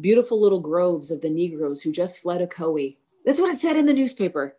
beautiful 0.00 0.40
little 0.40 0.60
groves 0.60 1.10
of 1.10 1.20
the 1.20 1.28
Negroes 1.28 1.82
who 1.82 1.92
just 1.92 2.22
fled 2.22 2.40
Ocoee. 2.40 2.96
That's 3.26 3.40
what 3.40 3.52
it 3.52 3.60
said 3.60 3.76
in 3.76 3.84
the 3.84 3.92
newspaper 3.92 4.56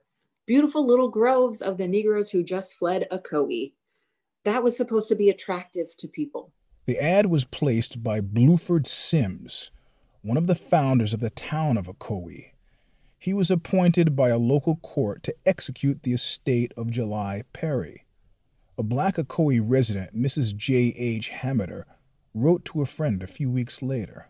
beautiful 0.48 0.88
little 0.88 1.10
groves 1.10 1.62
of 1.62 1.78
the 1.78 1.88
Negroes 1.88 2.32
who 2.32 2.42
just 2.42 2.76
fled 2.76 3.06
Ocoee. 3.12 3.74
That 4.46 4.64
was 4.64 4.78
supposed 4.78 5.10
to 5.10 5.16
be 5.16 5.30
attractive 5.30 5.96
to 5.98 6.08
people. 6.08 6.54
The 6.86 6.98
ad 6.98 7.26
was 7.26 7.44
placed 7.44 8.02
by 8.02 8.22
Bluford 8.22 8.88
Sims, 8.88 9.72
one 10.22 10.38
of 10.38 10.48
the 10.48 10.56
founders 10.56 11.12
of 11.12 11.20
the 11.20 11.30
town 11.30 11.78
of 11.78 11.88
Ocoee. 11.88 12.52
He 13.20 13.34
was 13.34 13.52
appointed 13.52 14.16
by 14.16 14.30
a 14.30 14.38
local 14.38 14.78
court 14.78 15.22
to 15.24 15.36
execute 15.46 16.04
the 16.04 16.14
estate 16.14 16.72
of 16.78 16.92
July 16.92 17.44
Perry. 17.52 18.06
A 18.78 18.84
black 18.84 19.18
Ocoee 19.18 19.60
resident, 19.62 20.16
Mrs. 20.16 20.56
J. 20.56 20.94
H. 20.98 21.30
Hameter, 21.42 21.84
wrote 22.34 22.64
to 22.66 22.82
a 22.82 22.86
friend 22.86 23.22
a 23.22 23.28
few 23.28 23.50
weeks 23.50 23.82
later. 23.82 24.30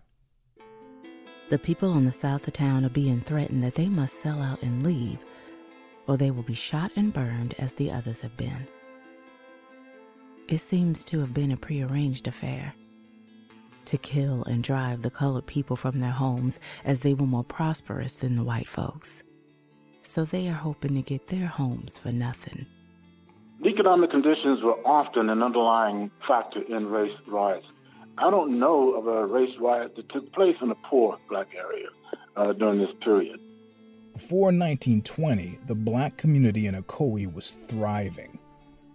The 1.49 1.59
people 1.59 1.91
on 1.91 2.05
the 2.05 2.11
south 2.11 2.47
of 2.47 2.53
town 2.53 2.85
are 2.85 2.89
being 2.89 3.21
threatened 3.21 3.61
that 3.63 3.75
they 3.75 3.87
must 3.87 4.19
sell 4.19 4.41
out 4.41 4.63
and 4.63 4.83
leave 4.83 5.19
or 6.07 6.17
they 6.17 6.31
will 6.31 6.43
be 6.43 6.53
shot 6.53 6.91
and 6.95 7.13
burned 7.13 7.53
as 7.59 7.73
the 7.73 7.91
others 7.91 8.21
have 8.21 8.35
been. 8.37 8.67
It 10.47 10.59
seems 10.59 11.03
to 11.05 11.19
have 11.19 11.33
been 11.33 11.51
a 11.51 11.57
prearranged 11.57 12.27
affair 12.27 12.73
to 13.85 13.97
kill 13.97 14.43
and 14.43 14.63
drive 14.63 15.01
the 15.01 15.09
colored 15.09 15.45
people 15.45 15.75
from 15.75 15.99
their 15.99 16.11
homes 16.11 16.59
as 16.83 16.99
they 16.99 17.13
were 17.13 17.25
more 17.25 17.43
prosperous 17.43 18.15
than 18.15 18.35
the 18.35 18.43
white 18.43 18.67
folks. 18.67 19.23
So 20.03 20.25
they 20.25 20.47
are 20.47 20.53
hoping 20.53 20.95
to 20.95 21.01
get 21.01 21.27
their 21.27 21.47
homes 21.47 21.97
for 21.97 22.11
nothing. 22.11 22.65
Economic 23.65 24.11
conditions 24.11 24.61
were 24.61 24.77
often 24.85 25.29
an 25.29 25.41
underlying 25.41 26.11
factor 26.27 26.61
in 26.61 26.87
race 26.87 27.17
riots. 27.27 27.65
I 28.17 28.29
don't 28.29 28.59
know 28.59 28.93
of 28.93 29.07
a 29.07 29.25
race 29.25 29.55
riot 29.59 29.95
that 29.95 30.09
took 30.09 30.31
place 30.33 30.55
in 30.61 30.71
a 30.71 30.75
poor 30.89 31.17
black 31.29 31.47
area 31.55 31.87
uh, 32.35 32.53
during 32.53 32.79
this 32.79 32.93
period. 33.03 33.39
Before 34.17 34.45
1920, 34.45 35.59
the 35.67 35.75
black 35.75 36.17
community 36.17 36.65
in 36.65 36.73
Ocoee 36.73 37.31
was 37.31 37.55
thriving. 37.67 38.39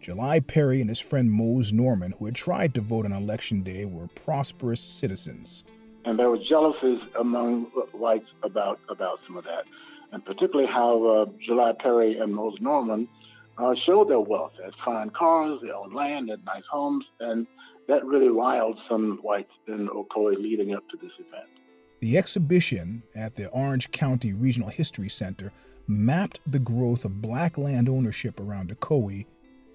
July 0.00 0.40
Perry 0.40 0.80
and 0.80 0.90
his 0.90 0.98
friend 0.98 1.30
Mose 1.30 1.70
Norman, 1.70 2.12
who 2.18 2.24
had 2.24 2.35
tried 2.35 2.74
to 2.74 2.80
vote 2.80 3.04
on 3.04 3.12
election 3.12 3.62
day, 3.62 3.85
were 3.85 4.08
prosperous 4.08 4.80
citizens. 4.80 5.62
And 6.04 6.18
there 6.18 6.28
were 6.28 6.40
jealousies 6.48 6.98
among 7.20 7.66
whites 7.92 8.26
about, 8.42 8.80
about 8.88 9.20
some 9.24 9.37
of 9.37 9.44
that, 9.44 9.62
and 10.11 10.24
particularly 10.24 10.68
how 10.68 11.06
uh, 11.06 11.26
July 11.40 11.70
Perry 11.78 12.18
and 12.18 12.35
Mose 12.35 12.58
Norman 12.61 13.06
uh, 13.58 13.76
showed 13.87 14.11
their 14.11 14.18
wealth. 14.18 14.54
They 14.58 14.64
had 14.64 14.74
fine 14.85 15.11
cars, 15.11 15.61
they 15.62 15.70
owned 15.70 15.94
land, 15.94 16.26
they 16.26 16.32
had 16.32 16.44
nice 16.44 16.64
homes, 16.68 17.04
and 17.20 17.46
that 17.87 18.04
really 18.04 18.28
riled 18.28 18.76
some 18.88 19.20
whites 19.22 19.52
in 19.68 19.87
Ocoee 19.87 20.37
leading 20.37 20.74
up 20.74 20.82
to 20.88 20.96
this 20.96 21.12
event. 21.20 21.48
The 22.02 22.18
exhibition 22.18 23.04
at 23.14 23.36
the 23.36 23.48
Orange 23.50 23.88
County 23.92 24.32
Regional 24.32 24.68
History 24.68 25.08
Center 25.08 25.52
mapped 25.86 26.40
the 26.50 26.58
growth 26.58 27.04
of 27.04 27.22
black 27.22 27.56
land 27.56 27.88
ownership 27.88 28.40
around 28.40 28.76
Ocoee 28.76 29.24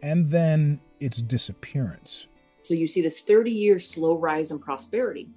and 0.04 0.30
then 0.30 0.82
its 1.00 1.22
disappearance. 1.22 2.28
So 2.64 2.74
you 2.74 2.86
see 2.86 3.02
this 3.02 3.22
30 3.22 3.52
year 3.52 3.80
slow 3.80 4.18
rise 4.18 4.52
in 4.52 4.60
prosperity. 4.60 5.30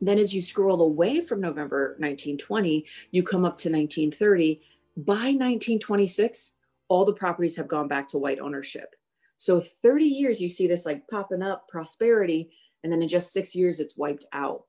Then, 0.00 0.18
as 0.18 0.34
you 0.34 0.42
scroll 0.42 0.82
away 0.82 1.20
from 1.20 1.40
November 1.40 1.90
1920, 2.00 2.86
you 3.12 3.22
come 3.22 3.44
up 3.44 3.56
to 3.58 3.70
1930. 3.70 4.60
By 4.96 5.30
1926, 5.30 6.54
all 6.88 7.04
the 7.04 7.12
properties 7.12 7.54
have 7.54 7.68
gone 7.68 7.86
back 7.86 8.08
to 8.08 8.18
white 8.18 8.40
ownership. 8.40 8.96
So 9.36 9.60
30 9.60 10.06
years, 10.06 10.42
you 10.42 10.48
see 10.48 10.66
this 10.66 10.86
like 10.86 11.06
popping 11.06 11.42
up 11.42 11.68
prosperity, 11.68 12.50
and 12.82 12.92
then 12.92 13.00
in 13.00 13.06
just 13.06 13.32
six 13.32 13.54
years, 13.54 13.78
it's 13.78 13.96
wiped 13.96 14.24
out. 14.32 14.64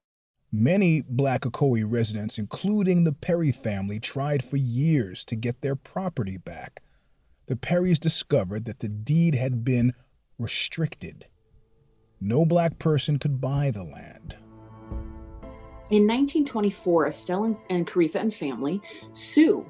Many 0.56 1.02
black 1.02 1.42
Ocoee 1.42 1.84
residents, 1.84 2.38
including 2.38 3.06
the 3.06 3.12
Perry 3.12 3.52
family, 3.52 4.00
tried 4.00 4.44
for 4.44 4.58
years 4.58 5.24
to 5.24 5.36
get 5.36 5.62
their 5.62 5.76
property 5.76 6.38
back. 6.38 6.84
The 7.48 7.56
Perrys 7.56 8.00
discovered 8.00 8.66
that 8.66 8.78
the 8.78 8.88
deed 8.88 9.34
had 9.34 9.66
been 9.66 9.96
restricted. 10.38 11.26
No 12.22 12.46
black 12.46 12.78
person 12.78 13.18
could 13.18 13.42
buy 13.42 13.72
the 13.72 13.84
land. 13.84 14.38
In 15.90 16.06
1924, 16.06 17.08
Estelle 17.08 17.60
and 17.72 17.88
Caritha 17.88 18.18
and 18.18 18.32
family 18.32 18.80
sue 19.14 19.66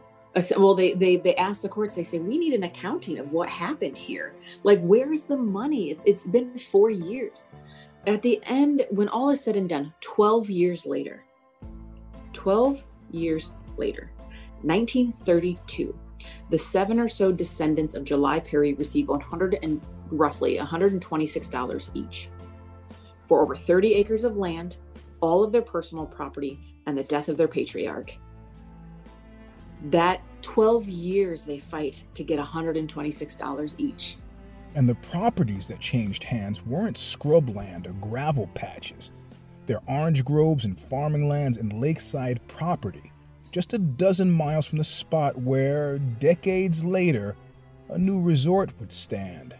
well 0.57 0.73
they 0.73 0.93
they 0.93 1.17
they 1.17 1.35
ask 1.35 1.61
the 1.61 1.69
courts 1.69 1.95
they 1.95 2.03
say 2.03 2.19
we 2.19 2.37
need 2.37 2.53
an 2.53 2.63
accounting 2.63 3.19
of 3.19 3.31
what 3.33 3.47
happened 3.47 3.97
here 3.97 4.33
like 4.63 4.81
where's 4.81 5.25
the 5.25 5.37
money 5.37 5.91
it's 5.91 6.03
it's 6.05 6.25
been 6.25 6.57
4 6.57 6.89
years 6.89 7.45
at 8.05 8.21
the 8.21 8.39
end, 8.43 8.85
when 8.89 9.09
all 9.09 9.29
is 9.29 9.41
said 9.41 9.55
and 9.55 9.69
done, 9.69 9.93
12 10.01 10.49
years 10.49 10.85
later, 10.85 11.23
12 12.33 12.83
years 13.11 13.53
later, 13.77 14.11
1932, 14.61 15.97
the 16.49 16.57
seven 16.57 16.99
or 16.99 17.07
so 17.07 17.31
descendants 17.31 17.95
of 17.95 18.03
July 18.03 18.39
Perry 18.39 18.73
receive 18.73 19.07
100 19.07 19.59
and 19.61 19.81
roughly 20.09 20.57
$126 20.57 21.91
each 21.93 22.29
for 23.27 23.41
over 23.41 23.55
30 23.55 23.95
acres 23.95 24.23
of 24.23 24.37
land, 24.37 24.77
all 25.21 25.43
of 25.43 25.51
their 25.51 25.61
personal 25.61 26.05
property, 26.05 26.59
and 26.85 26.97
the 26.97 27.03
death 27.03 27.29
of 27.29 27.37
their 27.37 27.47
patriarch. 27.47 28.17
That 29.85 30.21
12 30.41 30.87
years 30.87 31.45
they 31.45 31.59
fight 31.59 32.03
to 32.13 32.23
get 32.23 32.39
$126 32.39 33.75
each. 33.77 34.17
And 34.75 34.89
the 34.89 34.95
properties 34.95 35.67
that 35.67 35.79
changed 35.79 36.23
hands 36.23 36.65
weren't 36.65 36.97
scrubland 36.97 37.87
or 37.87 37.93
gravel 37.93 38.49
patches. 38.55 39.11
They're 39.65 39.81
orange 39.87 40.25
groves 40.25 40.65
and 40.65 40.79
farming 40.79 41.29
lands 41.29 41.57
and 41.57 41.79
lakeside 41.79 42.45
property, 42.47 43.11
just 43.51 43.73
a 43.73 43.77
dozen 43.77 44.31
miles 44.31 44.65
from 44.65 44.79
the 44.79 44.83
spot 44.83 45.37
where, 45.37 45.99
decades 45.99 46.83
later, 46.83 47.35
a 47.89 47.97
new 47.97 48.19
resort 48.21 48.71
would 48.79 48.91
stand 48.91 49.55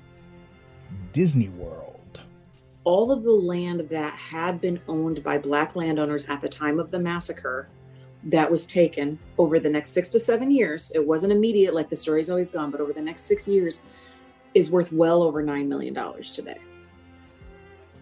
Disney 1.11 1.49
World. 1.49 2.21
All 2.83 3.11
of 3.11 3.23
the 3.23 3.31
land 3.31 3.87
that 3.91 4.13
had 4.13 4.59
been 4.59 4.81
owned 4.87 5.23
by 5.23 5.37
black 5.37 5.75
landowners 5.75 6.27
at 6.27 6.41
the 6.41 6.49
time 6.49 6.79
of 6.79 6.91
the 6.91 6.99
massacre 6.99 7.69
that 8.25 8.49
was 8.49 8.65
taken 8.65 9.19
over 9.37 9.59
the 9.59 9.69
next 9.69 9.89
six 9.91 10.09
to 10.09 10.19
seven 10.19 10.51
years. 10.51 10.91
It 10.95 11.05
wasn't 11.05 11.33
immediate 11.33 11.73
like 11.73 11.89
the 11.89 11.95
story's 11.95 12.29
always 12.29 12.49
gone, 12.49 12.71
but 12.71 12.81
over 12.81 12.93
the 12.93 13.01
next 13.01 13.23
six 13.23 13.47
years, 13.47 13.83
is 14.53 14.69
worth 14.71 14.91
well 14.91 15.23
over 15.23 15.43
$9 15.43 15.67
million 15.67 15.93
today. 16.23 16.59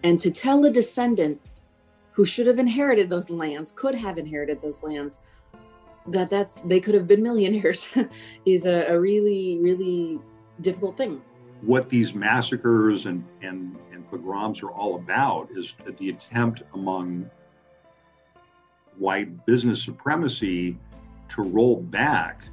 And 0.02 0.18
to 0.20 0.30
tell 0.30 0.64
a 0.64 0.70
descendant 0.70 1.40
who 2.12 2.24
should 2.24 2.46
have 2.46 2.58
inherited 2.58 3.08
those 3.08 3.30
lands, 3.30 3.72
could 3.72 3.94
have 3.94 4.18
inherited 4.18 4.60
those 4.60 4.82
lands, 4.82 5.20
that 6.08 6.28
that's 6.28 6.60
they 6.62 6.80
could 6.80 6.94
have 6.94 7.06
been 7.06 7.22
millionaires 7.22 7.88
is 8.46 8.66
a, 8.66 8.86
a 8.88 8.98
really, 8.98 9.58
really 9.60 10.18
difficult 10.60 10.96
thing. 10.96 11.22
what 11.62 11.88
these 11.88 12.12
massacres 12.12 13.06
and, 13.06 13.24
and, 13.40 13.76
and 13.92 14.08
pogroms 14.10 14.62
are 14.62 14.70
all 14.70 14.96
about 14.96 15.48
is 15.54 15.76
the 15.98 16.10
attempt 16.10 16.62
among 16.74 17.30
white 18.98 19.46
business 19.46 19.82
supremacy 19.82 20.76
to 21.28 21.42
roll 21.42 21.76
back 21.76 22.44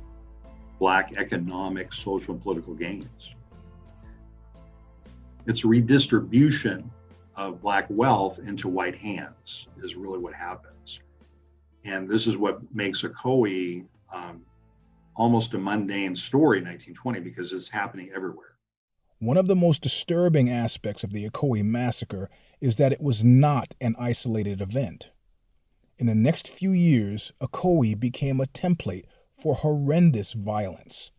black 0.77 1.17
economic, 1.17 1.91
social, 1.91 2.35
and 2.35 2.43
political 2.43 2.73
gains. 2.73 3.35
It's 5.49 5.65
redistribution 5.65 6.91
of 7.35 7.59
black 7.59 7.87
wealth 7.89 8.37
into 8.37 8.67
white 8.67 8.95
hands 8.95 9.67
is 9.81 9.95
really 9.95 10.19
what 10.19 10.35
happens. 10.35 10.99
And 11.83 12.07
this 12.07 12.27
is 12.27 12.37
what 12.37 12.59
makes 12.71 13.01
Ocoee 13.01 13.83
um, 14.13 14.43
almost 15.15 15.55
a 15.55 15.57
mundane 15.57 16.15
story 16.15 16.59
in 16.59 16.65
1920 16.65 17.21
because 17.21 17.51
it's 17.51 17.67
happening 17.67 18.11
everywhere. 18.15 18.57
One 19.17 19.37
of 19.37 19.47
the 19.47 19.55
most 19.55 19.81
disturbing 19.81 20.51
aspects 20.51 21.03
of 21.03 21.13
the 21.13 21.27
Ocoee 21.27 21.63
massacre 21.63 22.29
is 22.61 22.75
that 22.75 22.91
it 22.93 23.01
was 23.01 23.23
not 23.23 23.73
an 23.81 23.95
isolated 23.97 24.61
event. 24.61 25.09
In 25.97 26.05
the 26.05 26.13
next 26.13 26.47
few 26.47 26.73
years, 26.73 27.33
Ocoee 27.41 27.99
became 27.99 28.39
a 28.39 28.45
template 28.45 29.05
for 29.35 29.55
horrendous 29.55 30.33
violence. 30.33 31.09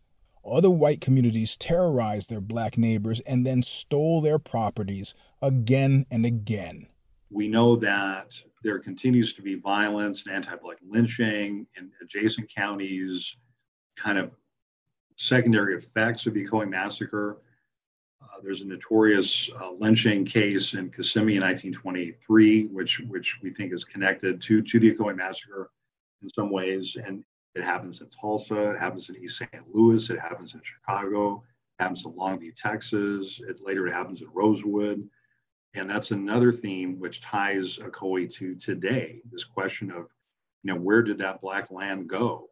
Other 0.43 0.69
white 0.69 1.01
communities 1.01 1.55
terrorized 1.55 2.29
their 2.29 2.41
black 2.41 2.77
neighbors 2.77 3.19
and 3.21 3.45
then 3.45 3.61
stole 3.61 4.21
their 4.21 4.39
properties 4.39 5.13
again 5.41 6.05
and 6.09 6.25
again. 6.25 6.87
We 7.29 7.47
know 7.47 7.75
that 7.77 8.33
there 8.63 8.79
continues 8.79 9.33
to 9.33 9.41
be 9.41 9.55
violence 9.55 10.25
and 10.25 10.35
anti-black 10.35 10.77
lynching 10.87 11.67
in 11.77 11.91
adjacent 12.01 12.53
counties, 12.53 13.37
kind 13.95 14.17
of 14.17 14.31
secondary 15.17 15.75
effects 15.75 16.25
of 16.25 16.33
the 16.33 16.45
Ocoee 16.45 16.69
massacre. 16.69 17.37
Uh, 18.21 18.39
there's 18.43 18.61
a 18.61 18.67
notorious 18.67 19.49
uh, 19.59 19.71
lynching 19.71 20.25
case 20.25 20.73
in 20.73 20.89
Kissimmee 20.89 21.35
in 21.35 21.41
1923, 21.41 22.65
which 22.65 22.99
which 23.07 23.39
we 23.41 23.51
think 23.51 23.73
is 23.73 23.83
connected 23.83 24.41
to 24.41 24.61
to 24.61 24.79
the 24.79 24.93
Ocoee 24.93 25.15
massacre 25.15 25.71
in 26.21 26.29
some 26.29 26.51
ways, 26.51 26.97
and 27.03 27.23
it 27.55 27.63
happens 27.63 28.01
in 28.01 28.09
Tulsa, 28.09 28.71
it 28.71 28.79
happens 28.79 29.09
in 29.09 29.17
East 29.17 29.37
St. 29.37 29.63
Louis, 29.71 30.09
it 30.09 30.19
happens 30.19 30.53
in 30.53 30.61
Chicago, 30.63 31.43
it 31.79 31.83
happens 31.83 32.05
in 32.05 32.13
Longview, 32.13 32.55
Texas. 32.55 33.41
It 33.47 33.61
later 33.61 33.87
it 33.87 33.93
happens 33.93 34.21
in 34.21 34.29
Rosewood, 34.33 35.07
and 35.73 35.89
that's 35.89 36.11
another 36.11 36.51
theme 36.51 36.99
which 36.99 37.21
ties 37.21 37.77
Ocoee 37.77 38.31
to 38.35 38.55
today. 38.55 39.21
This 39.31 39.43
question 39.43 39.91
of, 39.91 40.07
you 40.63 40.73
know, 40.73 40.79
where 40.79 41.01
did 41.01 41.17
that 41.19 41.41
black 41.41 41.71
land 41.71 42.07
go? 42.07 42.49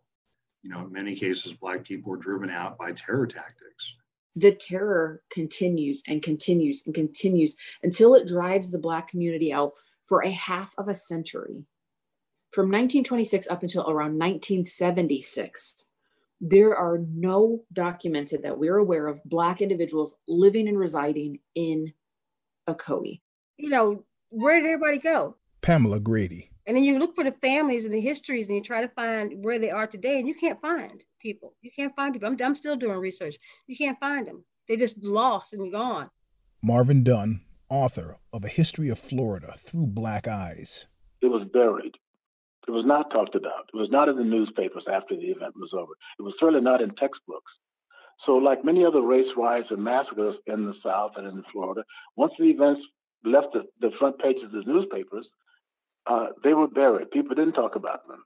You 0.64 0.72
know, 0.72 0.82
in 0.82 0.92
many 0.92 1.16
cases, 1.16 1.54
black 1.54 1.84
people 1.84 2.12
were 2.12 2.18
driven 2.18 2.50
out 2.50 2.78
by 2.78 2.92
terror 2.92 3.28
tactics 3.28 3.96
the 4.40 4.54
terror 4.54 5.22
continues 5.30 6.04
and 6.08 6.22
continues 6.22 6.86
and 6.86 6.96
continues 6.96 7.58
until 7.84 8.16
it 8.16 8.28
drives 8.28 8.72
the 8.72 8.80
Black 8.80 9.08
community 9.08 9.52
out 9.52 9.74
for 10.06 10.24
a 10.24 10.30
half 10.30 10.74
of 10.78 10.88
a 10.88 10.94
century. 10.94 11.66
From 12.52 12.66
1926 12.66 13.48
up 13.48 13.62
until 13.62 13.84
around 13.84 14.18
1976, 14.18 15.86
there 16.42 16.76
are 16.76 17.00
no 17.14 17.64
documented 17.72 18.42
that 18.42 18.58
we're 18.58 18.78
aware 18.78 19.06
of 19.06 19.24
Black 19.24 19.62
individuals 19.62 20.18
living 20.28 20.68
and 20.68 20.80
residing 20.80 21.40
in 21.54 21.94
Ocoee. 22.68 23.22
You 23.58 23.70
know, 23.70 24.04
where 24.30 24.60
did 24.60 24.66
everybody 24.66 24.98
go? 24.98 25.36
Pamela 25.62 26.00
Grady. 26.00 26.50
And 26.66 26.76
then 26.76 26.84
you 26.84 26.98
look 26.98 27.14
for 27.16 27.24
the 27.24 27.34
families 27.34 27.86
and 27.86 27.94
the 27.94 28.02
histories 28.02 28.48
and 28.48 28.56
you 28.56 28.64
try 28.64 28.82
to 28.82 28.88
find 28.88 29.44
where 29.44 29.60
they 29.60 29.70
are 29.70 29.86
today, 29.86 30.18
and 30.18 30.28
you 30.28 30.34
can't 30.34 30.62
find 30.62 31.04
people. 31.20 31.54
You 31.62 31.70
can't 31.76 31.96
find 31.96 32.14
people. 32.14 32.30
I'm, 32.30 32.38
I'm 32.44 32.56
still 32.56 32.76
doing 32.76 32.98
research. 32.98 33.36
You 33.68 33.78
can't 33.78 34.00
find 34.00 34.28
them. 34.28 34.44
They 34.68 34.76
just 34.76 35.04
lost 35.04 35.54
and 35.54 35.72
gone. 35.72 36.10
Marvin 36.64 37.04
Dunn, 37.04 37.42
author 37.70 38.18
of 38.34 38.44
A 38.44 38.50
History 38.50 38.90
of 38.90 38.98
Florida 38.98 39.54
Through 39.58 39.88
Black 39.88 40.28
Eyes. 40.28 40.88
It 41.22 41.28
was 41.28 41.48
buried. 41.52 41.96
It 42.70 42.72
was 42.72 42.86
not 42.86 43.10
talked 43.10 43.34
about. 43.34 43.66
It 43.74 43.78
was 43.78 43.90
not 43.90 44.10
in 44.10 44.16
the 44.16 44.24
newspapers 44.24 44.84
after 44.88 45.16
the 45.16 45.32
event 45.32 45.56
was 45.56 45.72
over. 45.74 45.94
It 46.20 46.22
was 46.22 46.36
certainly 46.40 46.62
not 46.62 46.84
in 46.84 46.90
textbooks. 46.90 47.52
So, 48.28 48.34
like 48.34 48.64
many 48.64 48.86
other 48.86 49.02
race 49.02 49.26
riots 49.36 49.70
and 49.72 49.84
massacres 49.84 50.36
in 50.46 50.68
the 50.68 50.76
South 50.84 51.14
and 51.16 51.26
in 51.26 51.44
Florida, 51.52 51.84
once 52.16 52.34
the 52.38 52.46
events 52.46 52.82
left 53.26 53.54
the, 53.54 53.64
the 53.82 53.90
front 53.98 54.20
pages 54.20 54.44
of 54.44 54.52
the 54.52 54.72
newspapers, 54.72 55.28
uh, 56.06 56.28
they 56.44 56.54
were 56.54 56.68
buried. 56.68 57.10
People 57.10 57.34
didn't 57.34 57.54
talk 57.54 57.76
about 57.76 58.08
them. 58.08 58.24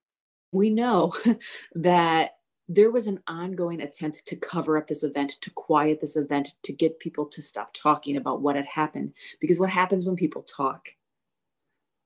We 0.51 0.69
know 0.69 1.13
that 1.75 2.32
there 2.67 2.91
was 2.91 3.08
an 3.08 3.21
ongoing 3.27 3.79
attempt 3.79 4.25
to 4.25 4.36
cover 4.36 4.77
up 4.77 4.88
this 4.88 5.06
event, 5.06 5.38
to 5.39 5.51
quiet 5.51 6.01
this 6.01 6.17
event, 6.17 6.49
to 6.63 6.73
get 6.73 6.99
people 6.99 7.27
to 7.27 7.41
stop 7.41 7.73
talking 7.73 8.17
about 8.17 8.41
what 8.41 8.58
had 8.58 8.65
happened. 8.65 9.13
Because 9.39 9.58
what 9.58 9.69
happens 9.69 10.06
when 10.06 10.17
people 10.17 10.41
talk? 10.41 10.89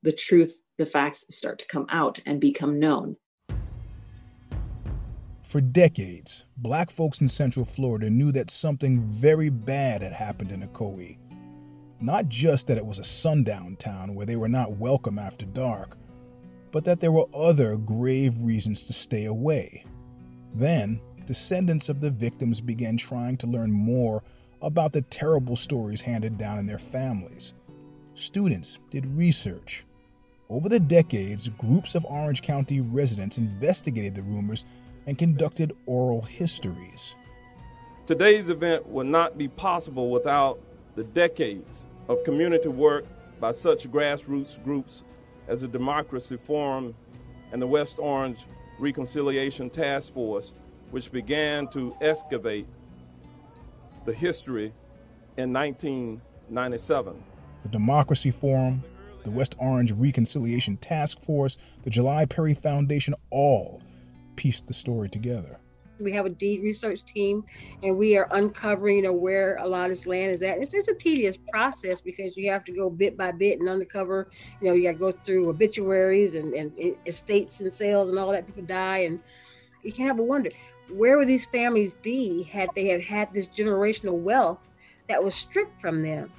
The 0.07 0.13
truth, 0.13 0.61
the 0.77 0.85
facts 0.85 1.25
start 1.31 1.59
to 1.59 1.67
come 1.67 1.85
out 1.89 2.21
and 2.25 2.39
become 2.39 2.79
known. 2.79 3.17
For 5.43 5.59
decades, 5.59 6.45
black 6.55 6.89
folks 6.89 7.19
in 7.19 7.27
Central 7.27 7.65
Florida 7.65 8.09
knew 8.09 8.31
that 8.31 8.49
something 8.49 9.01
very 9.11 9.49
bad 9.49 10.01
had 10.01 10.13
happened 10.13 10.53
in 10.53 10.65
Ocoee. 10.65 11.17
Not 11.99 12.29
just 12.29 12.67
that 12.67 12.77
it 12.77 12.85
was 12.85 12.99
a 12.99 13.03
sundown 13.03 13.75
town 13.75 14.15
where 14.15 14.25
they 14.25 14.37
were 14.37 14.47
not 14.47 14.77
welcome 14.77 15.19
after 15.19 15.45
dark, 15.45 15.97
but 16.71 16.85
that 16.85 17.01
there 17.01 17.11
were 17.11 17.27
other 17.33 17.75
grave 17.75 18.33
reasons 18.41 18.83
to 18.83 18.93
stay 18.93 19.25
away. 19.25 19.83
Then, 20.53 21.01
descendants 21.25 21.89
of 21.89 21.99
the 21.99 22.11
victims 22.11 22.61
began 22.61 22.95
trying 22.95 23.35
to 23.39 23.47
learn 23.47 23.73
more 23.73 24.23
about 24.61 24.93
the 24.93 25.01
terrible 25.01 25.57
stories 25.57 25.99
handed 25.99 26.37
down 26.37 26.59
in 26.59 26.65
their 26.65 26.79
families. 26.79 27.51
Students 28.13 28.79
did 28.89 29.05
research. 29.17 29.83
Over 30.49 30.69
the 30.69 30.79
decades, 30.79 31.49
groups 31.49 31.93
of 31.93 32.05
Orange 32.05 32.41
County 32.41 32.79
residents 32.79 33.37
investigated 33.37 34.15
the 34.15 34.21
rumors 34.21 34.63
and 35.05 35.17
conducted 35.17 35.75
oral 35.85 36.21
histories. 36.21 37.15
Today's 38.05 38.49
event 38.49 38.87
would 38.87 39.07
not 39.07 39.37
be 39.37 39.49
possible 39.49 40.09
without 40.09 40.57
the 40.95 41.03
decades 41.03 41.85
of 42.07 42.23
community 42.23 42.69
work 42.69 43.05
by 43.41 43.51
such 43.51 43.91
grassroots 43.91 44.63
groups 44.63 45.03
as 45.49 45.61
the 45.61 45.67
Democracy 45.67 46.37
Forum 46.47 46.95
and 47.51 47.61
the 47.61 47.67
West 47.67 47.97
Orange 47.99 48.45
Reconciliation 48.79 49.69
Task 49.69 50.13
Force, 50.13 50.53
which 50.91 51.11
began 51.11 51.67
to 51.69 51.93
excavate 51.99 52.67
the 54.05 54.13
history 54.13 54.71
in 55.35 55.51
1997. 55.51 57.21
The 57.63 57.69
Democracy 57.69 58.31
Forum, 58.31 58.81
the 59.27 59.33
West 59.33 59.55
Orange 59.57 59.91
Reconciliation 59.91 60.77
Task 60.77 61.21
Force, 61.21 61.57
the 61.83 61.89
July 61.89 62.25
Perry 62.25 62.53
Foundation 62.53 63.13
all 63.29 63.81
pieced 64.37 64.67
the 64.67 64.73
story 64.73 65.09
together. 65.09 65.59
We 65.99 66.13
have 66.13 66.25
a 66.25 66.29
deed 66.29 66.63
research 66.63 67.03
team 67.03 67.43
and 67.83 67.97
we 67.97 68.17
are 68.17 68.29
uncovering 68.31 68.97
you 68.97 69.01
know 69.01 69.11
where 69.11 69.57
a 69.57 69.67
lot 69.67 69.85
of 69.85 69.89
this 69.89 70.05
land 70.05 70.33
is 70.33 70.41
at. 70.43 70.59
It's, 70.59 70.73
it's 70.73 70.87
a 70.87 70.93
tedious 70.93 71.35
process 71.51 71.99
because 71.99 72.37
you 72.37 72.49
have 72.51 72.63
to 72.65 72.71
go 72.71 72.89
bit 72.89 73.17
by 73.17 73.33
bit 73.33 73.59
and 73.59 73.67
uncover 73.67 74.29
you 74.61 74.69
know 74.69 74.73
you 74.73 74.83
got 74.83 74.93
to 74.93 74.99
go 74.99 75.11
through 75.11 75.49
obituaries 75.49 76.35
and, 76.35 76.53
and, 76.53 76.71
and 76.77 76.95
estates 77.05 77.59
and 77.59 77.73
sales 77.73 78.09
and 78.09 78.17
all 78.17 78.31
that 78.31 78.45
people 78.45 78.63
die 78.63 78.99
and 78.99 79.19
you 79.83 79.91
can't 79.91 80.05
help 80.05 80.19
but 80.19 80.27
wonder 80.27 80.51
where 80.89 81.17
would 81.17 81.27
these 81.27 81.45
families 81.47 81.93
be 81.95 82.43
had 82.43 82.69
they 82.75 82.85
had 82.85 83.01
had 83.01 83.33
this 83.33 83.49
generational 83.49 84.21
wealth 84.21 84.69
that 85.09 85.21
was 85.21 85.35
stripped 85.35 85.81
from 85.81 86.01
them? 86.01 86.31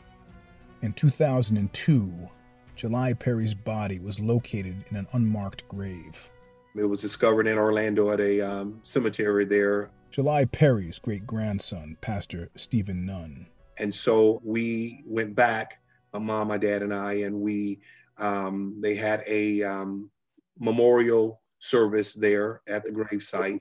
In 0.80 0.92
2002 0.94 2.30
july 2.78 3.12
perry's 3.12 3.52
body 3.52 3.98
was 3.98 4.18
located 4.18 4.82
in 4.90 4.96
an 4.96 5.06
unmarked 5.12 5.68
grave 5.68 6.30
it 6.78 6.84
was 6.84 7.00
discovered 7.00 7.46
in 7.46 7.58
Orlando 7.58 8.10
at 8.10 8.20
a 8.20 8.40
um, 8.40 8.80
cemetery 8.82 9.44
there. 9.44 9.90
July 10.10 10.44
Perry's 10.44 10.98
great 10.98 11.26
grandson, 11.26 11.96
Pastor 12.00 12.50
Stephen 12.56 13.04
Nunn. 13.04 13.46
And 13.78 13.94
so 13.94 14.40
we 14.44 15.02
went 15.06 15.34
back, 15.34 15.80
my 16.12 16.18
mom, 16.18 16.48
my 16.48 16.58
dad, 16.58 16.82
and 16.82 16.94
I, 16.94 17.14
and 17.14 17.40
we 17.40 17.80
um, 18.18 18.80
they 18.80 18.94
had 18.94 19.22
a 19.26 19.62
um, 19.62 20.10
memorial 20.58 21.40
service 21.58 22.14
there 22.14 22.62
at 22.68 22.84
the 22.84 22.90
gravesite. 22.90 23.60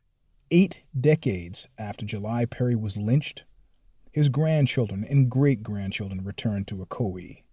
Eight 0.50 0.82
decades 1.00 1.68
after 1.78 2.06
July 2.06 2.46
Perry 2.46 2.76
was 2.76 2.98
lynched, 2.98 3.44
his 4.12 4.30
grandchildren 4.30 5.06
and 5.08 5.30
great 5.30 5.62
grandchildren 5.62 6.24
returned 6.24 6.68
to 6.68 6.76
Ocoee. 6.76 7.44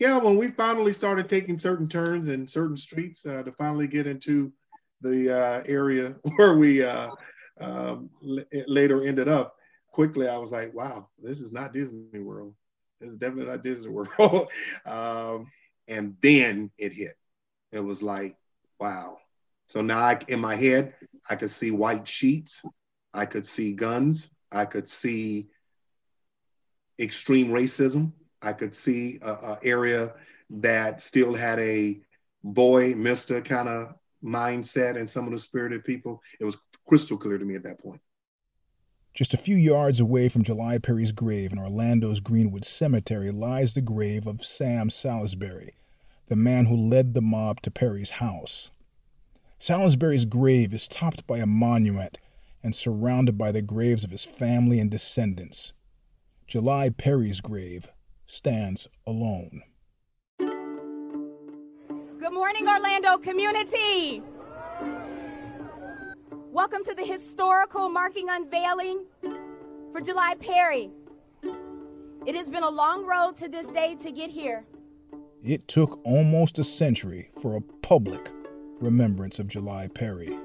Yeah, 0.00 0.18
when 0.18 0.38
we 0.38 0.48
finally 0.48 0.94
started 0.94 1.28
taking 1.28 1.58
certain 1.58 1.86
turns 1.86 2.28
in 2.30 2.48
certain 2.48 2.76
streets 2.76 3.26
uh, 3.26 3.42
to 3.42 3.52
finally 3.52 3.86
get 3.86 4.06
into 4.06 4.50
the 5.02 5.30
uh, 5.30 5.62
area 5.66 6.16
where 6.36 6.56
we 6.56 6.82
uh, 6.82 7.08
um, 7.60 8.08
l- 8.26 8.44
later 8.66 9.02
ended 9.02 9.28
up, 9.28 9.56
quickly 9.92 10.26
I 10.26 10.38
was 10.38 10.52
like, 10.52 10.74
wow, 10.74 11.08
this 11.22 11.40
is 11.42 11.52
not 11.52 11.74
Disney 11.74 12.20
World. 12.20 12.54
This 12.98 13.10
is 13.10 13.18
definitely 13.18 13.50
not 13.52 13.62
Disney 13.62 13.90
World. 13.90 14.50
um, 14.86 15.46
and 15.86 16.16
then 16.22 16.70
it 16.78 16.94
hit. 16.94 17.14
It 17.70 17.84
was 17.84 18.02
like, 18.02 18.36
wow. 18.80 19.18
So 19.68 19.82
now 19.82 19.98
I, 20.00 20.18
in 20.28 20.40
my 20.40 20.56
head, 20.56 20.94
I 21.28 21.36
could 21.36 21.50
see 21.50 21.70
white 21.72 22.08
sheets. 22.08 22.62
I 23.12 23.26
could 23.26 23.46
see 23.46 23.72
guns. 23.72 24.30
I 24.50 24.64
could 24.64 24.88
see 24.88 25.48
extreme 26.98 27.48
racism. 27.48 28.12
I 28.42 28.52
could 28.52 28.74
see 28.74 29.18
a, 29.22 29.58
area 29.62 30.14
that 30.50 31.00
still 31.00 31.34
had 31.34 31.58
a 31.60 32.00
boy, 32.42 32.94
Mister 32.94 33.40
kind 33.40 33.68
of 33.68 33.94
mindset 34.24 34.96
and 34.96 35.08
some 35.08 35.26
of 35.26 35.32
the 35.32 35.38
spirited 35.38 35.84
people. 35.84 36.22
It 36.40 36.44
was 36.44 36.56
crystal 36.86 37.16
clear 37.16 37.38
to 37.38 37.44
me 37.44 37.54
at 37.54 37.62
that 37.64 37.80
point. 37.80 38.00
Just 39.12 39.34
a 39.34 39.38
few 39.38 39.56
yards 39.56 40.00
away 40.00 40.28
from 40.28 40.44
July 40.44 40.78
Perry's 40.78 41.12
grave 41.12 41.52
in 41.52 41.58
Orlando's 41.58 42.20
Greenwood 42.20 42.64
Cemetery 42.64 43.30
lies 43.30 43.74
the 43.74 43.80
grave 43.80 44.26
of 44.26 44.44
Sam 44.44 44.88
Salisbury, 44.88 45.74
the 46.28 46.36
man 46.36 46.66
who 46.66 46.76
led 46.76 47.14
the 47.14 47.20
mob 47.20 47.60
to 47.62 47.70
Perry's 47.70 48.10
house. 48.10 48.70
Salisbury's 49.58 50.24
grave 50.24 50.72
is 50.72 50.88
topped 50.88 51.26
by 51.26 51.38
a 51.38 51.46
monument 51.46 52.18
and 52.62 52.74
surrounded 52.74 53.36
by 53.36 53.52
the 53.52 53.62
graves 53.62 54.04
of 54.04 54.10
his 54.10 54.24
family 54.24 54.78
and 54.78 54.90
descendants. 54.90 55.72
July 56.46 56.88
Perry's 56.88 57.40
grave 57.40 57.88
stands 58.30 58.86
alone. 59.06 59.62
Good 60.38 62.32
morning, 62.32 62.68
Orlando 62.68 63.18
community. 63.18 64.22
Welcome 66.52 66.84
to 66.84 66.94
the 66.94 67.04
historical 67.04 67.88
marking 67.88 68.28
unveiling 68.30 69.04
for 69.92 70.00
July 70.00 70.36
Perry. 70.40 70.90
It 72.24 72.36
has 72.36 72.48
been 72.48 72.62
a 72.62 72.70
long 72.70 73.04
road 73.04 73.36
to 73.38 73.48
this 73.48 73.66
day 73.66 73.96
to 73.96 74.12
get 74.12 74.30
here. 74.30 74.64
It 75.42 75.66
took 75.66 75.98
almost 76.04 76.58
a 76.58 76.64
century 76.64 77.30
for 77.42 77.56
a 77.56 77.60
public 77.82 78.30
remembrance 78.80 79.40
of 79.40 79.48
July 79.48 79.88
Perry. 79.88 80.36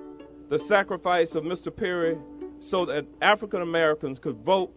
The 0.50 0.58
sacrifice 0.58 1.36
of 1.36 1.43
Mr. 1.43 1.76
Perry 1.76 2.17
so 2.60 2.86
that 2.86 3.06
African 3.21 3.62
Americans 3.62 4.17
could 4.17 4.38
vote 4.38 4.74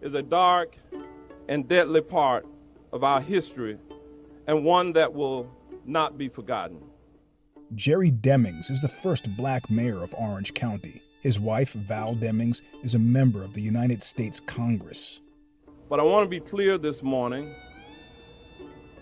is 0.00 0.14
a 0.14 0.22
dark 0.22 0.76
and 1.48 1.68
deadly 1.68 2.00
part 2.00 2.46
of 2.92 3.04
our 3.04 3.20
history 3.20 3.78
and 4.46 4.64
one 4.64 4.92
that 4.92 5.12
will 5.12 5.50
not 5.84 6.18
be 6.18 6.28
forgotten. 6.28 6.78
Jerry 7.74 8.10
Demings 8.10 8.70
is 8.70 8.80
the 8.80 8.88
first 8.88 9.34
black 9.36 9.70
mayor 9.70 10.02
of 10.02 10.14
Orange 10.14 10.52
County. 10.54 11.02
His 11.20 11.40
wife, 11.40 11.72
Val 11.72 12.14
Demings, 12.14 12.60
is 12.82 12.94
a 12.94 12.98
member 12.98 13.42
of 13.44 13.54
the 13.54 13.62
United 13.62 14.02
States 14.02 14.40
Congress. 14.40 15.20
But 15.88 16.00
I 16.00 16.02
want 16.02 16.24
to 16.24 16.28
be 16.28 16.40
clear 16.40 16.78
this 16.78 17.02
morning 17.02 17.54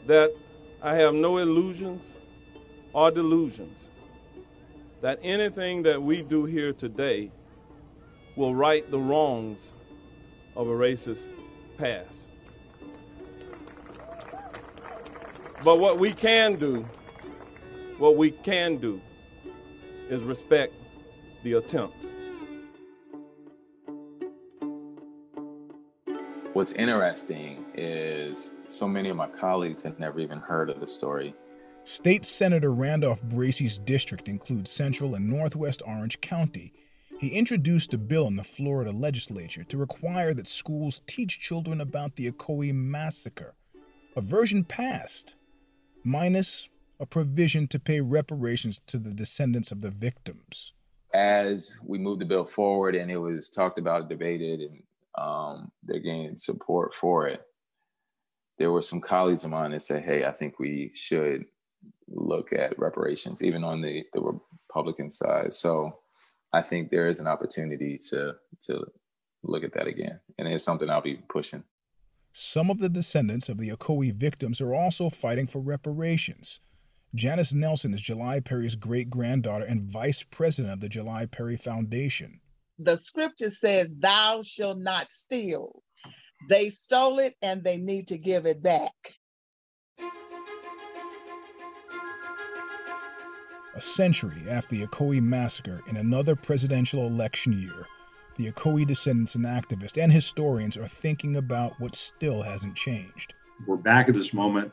that 0.06 0.30
I 0.82 0.94
have 0.94 1.14
no 1.14 1.38
illusions 1.38 2.02
or 2.92 3.10
delusions 3.10 3.88
that 5.00 5.18
anything 5.22 5.82
that 5.82 6.02
we 6.02 6.22
do 6.22 6.44
here 6.44 6.72
today 6.72 7.30
will 8.36 8.54
right 8.54 8.88
the 8.90 8.98
wrongs 8.98 9.72
of 10.56 10.68
a 10.68 10.72
racist 10.72 11.26
past. 11.78 12.28
But 15.62 15.78
what 15.78 15.98
we 15.98 16.12
can 16.12 16.56
do 16.56 16.86
what 18.00 18.16
we 18.16 18.30
can 18.30 18.78
do 18.78 18.98
is 20.08 20.22
respect 20.22 20.72
the 21.42 21.52
attempt. 21.52 21.94
What's 26.54 26.72
interesting 26.72 27.66
is 27.74 28.54
so 28.68 28.88
many 28.88 29.10
of 29.10 29.16
my 29.16 29.28
colleagues 29.28 29.82
had 29.82 30.00
never 30.00 30.18
even 30.18 30.38
heard 30.38 30.70
of 30.70 30.80
the 30.80 30.86
story. 30.86 31.34
State 31.84 32.24
Senator 32.24 32.72
Randolph 32.72 33.22
Bracey's 33.22 33.78
district 33.78 34.28
includes 34.28 34.70
Central 34.70 35.14
and 35.14 35.28
Northwest 35.28 35.82
Orange 35.86 36.20
County. 36.22 36.72
He 37.18 37.28
introduced 37.28 37.92
a 37.92 37.98
bill 37.98 38.26
in 38.28 38.36
the 38.36 38.44
Florida 38.44 38.92
legislature 38.92 39.64
to 39.64 39.76
require 39.76 40.32
that 40.32 40.48
schools 40.48 41.02
teach 41.06 41.38
children 41.38 41.82
about 41.82 42.16
the 42.16 42.30
Ocoee 42.30 42.72
massacre. 42.72 43.54
A 44.16 44.20
version 44.22 44.64
passed, 44.64 45.36
minus 46.04 46.68
a 46.98 47.06
provision 47.06 47.66
to 47.68 47.78
pay 47.78 48.00
reparations 48.00 48.80
to 48.86 48.98
the 48.98 49.14
descendants 49.14 49.72
of 49.72 49.80
the 49.80 49.90
victims. 49.90 50.72
As 51.14 51.78
we 51.84 51.98
moved 51.98 52.20
the 52.20 52.26
bill 52.26 52.44
forward 52.44 52.94
and 52.94 53.10
it 53.10 53.16
was 53.16 53.50
talked 53.50 53.78
about, 53.78 54.08
debated, 54.08 54.60
and 54.60 54.82
um, 55.18 55.72
they're 55.82 55.98
getting 55.98 56.36
support 56.36 56.94
for 56.94 57.26
it, 57.26 57.42
there 58.58 58.70
were 58.70 58.82
some 58.82 59.00
colleagues 59.00 59.44
of 59.44 59.50
mine 59.50 59.70
that 59.70 59.82
said, 59.82 60.04
hey, 60.04 60.24
I 60.24 60.32
think 60.32 60.58
we 60.58 60.92
should 60.94 61.46
look 62.08 62.52
at 62.52 62.78
reparations, 62.78 63.42
even 63.42 63.64
on 63.64 63.80
the, 63.80 64.04
the 64.12 64.20
Republican 64.68 65.10
side. 65.10 65.52
So 65.52 65.98
I 66.52 66.62
think 66.62 66.90
there 66.90 67.08
is 67.08 67.20
an 67.20 67.26
opportunity 67.26 67.98
to 68.10 68.34
to 68.62 68.84
look 69.42 69.64
at 69.64 69.72
that 69.72 69.86
again. 69.86 70.20
And 70.38 70.46
it's 70.46 70.64
something 70.64 70.90
I'll 70.90 71.00
be 71.00 71.20
pushing. 71.28 71.64
Some 72.32 72.70
of 72.70 72.78
the 72.78 72.88
descendants 72.88 73.48
of 73.48 73.58
the 73.58 73.70
Ocoee 73.70 74.14
victims 74.14 74.60
are 74.60 74.72
also 74.72 75.10
fighting 75.10 75.48
for 75.48 75.60
reparations. 75.60 76.60
Janice 77.12 77.52
Nelson 77.52 77.92
is 77.92 78.00
July 78.00 78.38
Perry's 78.38 78.76
great 78.76 79.10
granddaughter 79.10 79.64
and 79.64 79.90
vice 79.90 80.22
president 80.22 80.72
of 80.72 80.80
the 80.80 80.88
July 80.88 81.26
Perry 81.26 81.56
Foundation. 81.56 82.40
The 82.78 82.96
scripture 82.96 83.50
says, 83.50 83.92
Thou 83.98 84.42
shalt 84.42 84.78
not 84.78 85.10
steal. 85.10 85.82
They 86.48 86.70
stole 86.70 87.18
it 87.18 87.34
and 87.42 87.64
they 87.64 87.76
need 87.76 88.08
to 88.08 88.18
give 88.18 88.46
it 88.46 88.62
back. 88.62 89.14
A 93.74 93.80
century 93.80 94.42
after 94.48 94.76
the 94.76 94.86
Ocoee 94.86 95.20
massacre 95.20 95.82
in 95.88 95.96
another 95.96 96.36
presidential 96.36 97.06
election 97.06 97.52
year, 97.52 97.86
the 98.40 98.50
Ocoee 98.50 98.86
descendants 98.86 99.34
and 99.34 99.44
activists 99.44 100.02
and 100.02 100.10
historians 100.10 100.76
are 100.76 100.88
thinking 100.88 101.36
about 101.36 101.78
what 101.78 101.94
still 101.94 102.42
hasn't 102.42 102.74
changed. 102.74 103.34
We're 103.66 103.76
back 103.76 104.08
at 104.08 104.14
this 104.14 104.32
moment 104.32 104.72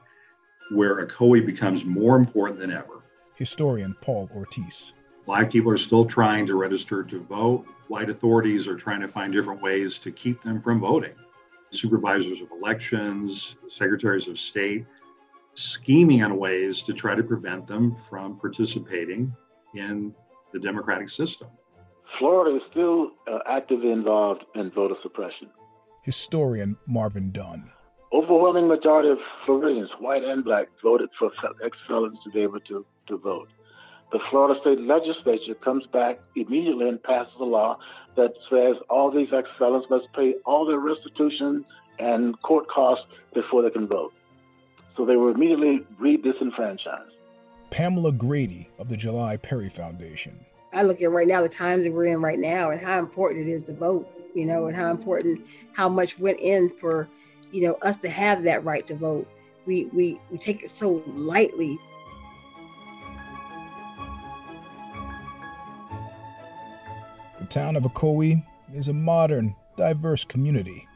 where 0.71 1.06
Ocoee 1.06 1.45
becomes 1.45 1.84
more 1.84 2.15
important 2.15 2.60
than 2.62 2.71
ever. 2.71 3.03
Historian 3.36 3.93
Paul 3.99 4.30
Ortiz. 4.34 4.93
Black 5.25 5.51
people 5.51 5.69
are 5.69 5.77
still 5.77 6.06
trying 6.06 6.45
to 6.45 6.56
register 6.56 7.03
to 7.03 7.19
vote. 7.19 7.65
White 7.89 8.10
authorities 8.10 8.69
are 8.69 8.77
trying 8.77 9.01
to 9.01 9.08
find 9.08 9.34
different 9.34 9.62
ways 9.62 9.99
to 9.99 10.12
keep 10.12 10.41
them 10.41 10.62
from 10.62 10.80
voting. 10.80 11.13
Supervisors 11.71 12.39
of 12.39 12.49
elections, 12.51 13.58
secretaries 13.67 14.30
of 14.30 14.39
state, 14.39 14.86
scheming 15.56 16.23
on 16.23 16.38
ways 16.38 16.84
to 16.84 16.93
try 16.93 17.15
to 17.15 17.23
prevent 17.23 17.67
them 17.67 17.93
from 17.93 18.39
participating 18.39 19.36
in 19.75 20.15
the 20.53 20.60
democratic 20.60 21.10
system. 21.10 21.49
Florida 22.19 22.58
is 22.58 22.63
still 22.71 23.12
uh, 23.32 23.39
actively 23.47 23.91
involved 23.91 24.43
in 24.56 24.71
voter 24.71 24.95
suppression. 25.01 25.49
Historian 26.03 26.77
Marvin 26.88 27.32
Dunn 27.32 27.71
overwhelming 28.13 28.67
majority 28.67 29.10
of 29.10 29.17
Floridians, 29.45 29.89
white 29.99 30.23
and 30.23 30.43
black, 30.43 30.67
voted 30.82 31.10
for 31.17 31.32
ex-felons 31.63 32.17
to 32.23 32.30
be 32.32 32.41
able 32.41 32.60
to, 32.62 32.86
to 33.08 33.17
vote. 33.17 33.49
The 34.12 34.19
Florida 34.30 34.60
state 34.62 34.80
legislature 34.80 35.56
comes 35.56 35.86
back 35.88 36.19
immediately 36.36 36.88
and 36.88 37.01
passes 37.03 37.34
a 37.39 37.43
law 37.43 37.77
that 38.15 38.34
says 38.49 38.77
all 38.89 39.12
these 39.12 39.27
ex-felons 39.34 39.86
must 39.89 40.08
pay 40.13 40.36
all 40.45 40.65
their 40.65 40.80
restitution 40.80 41.65
and 41.99 42.41
court 42.41 42.67
costs 42.69 43.06
before 43.34 43.62
they 43.62 43.69
can 43.69 43.88
vote. 43.88 44.13
So 44.95 45.06
they 45.06 45.17
were 45.17 45.32
immediately 45.32 45.86
re-disenfranchised. 45.99 47.12
Pamela 47.69 48.13
Grady 48.13 48.69
of 48.80 48.88
the 48.88 48.95
July 48.95 49.36
Perry 49.36 49.69
Foundation. 49.69 50.39
I 50.78 50.84
look 50.84 51.02
at 51.02 51.10
right 51.10 51.28
now 51.28 51.42
the 51.42 51.50
times 51.50 51.84
that 51.84 51.92
we're 51.92 52.06
in 52.06 52.22
right 52.22 52.40
now 52.40 52.70
and 52.70 52.80
how 52.80 53.00
important 53.00 53.48
it 53.48 53.52
is 53.52 53.63
to 53.63 53.74
vote, 53.74 54.08
you 54.36 54.46
know, 54.46 54.68
and 54.68 54.76
how 54.76 54.92
important, 54.92 55.42
how 55.74 55.90
much 55.90 56.20
went 56.20 56.40
in 56.40 56.70
for 56.70 57.08
you 57.52 57.68
know, 57.68 57.74
us 57.82 57.98
to 57.98 58.10
have 58.10 58.44
that 58.44 58.63
right 58.63 58.86
to 58.88 58.96
vote. 58.96 59.28
We 59.66 59.86
we, 59.88 60.20
we 60.30 60.38
take 60.38 60.63
it 60.63 60.70
so 60.70 61.04
lightly. 61.08 61.78
The 67.40 67.46
town 67.46 67.76
of 67.76 67.84
Ocoee 67.84 68.46
is 68.74 68.88
a 68.88 68.94
modern, 68.94 69.56
diverse 69.78 70.26
community, 70.26 70.88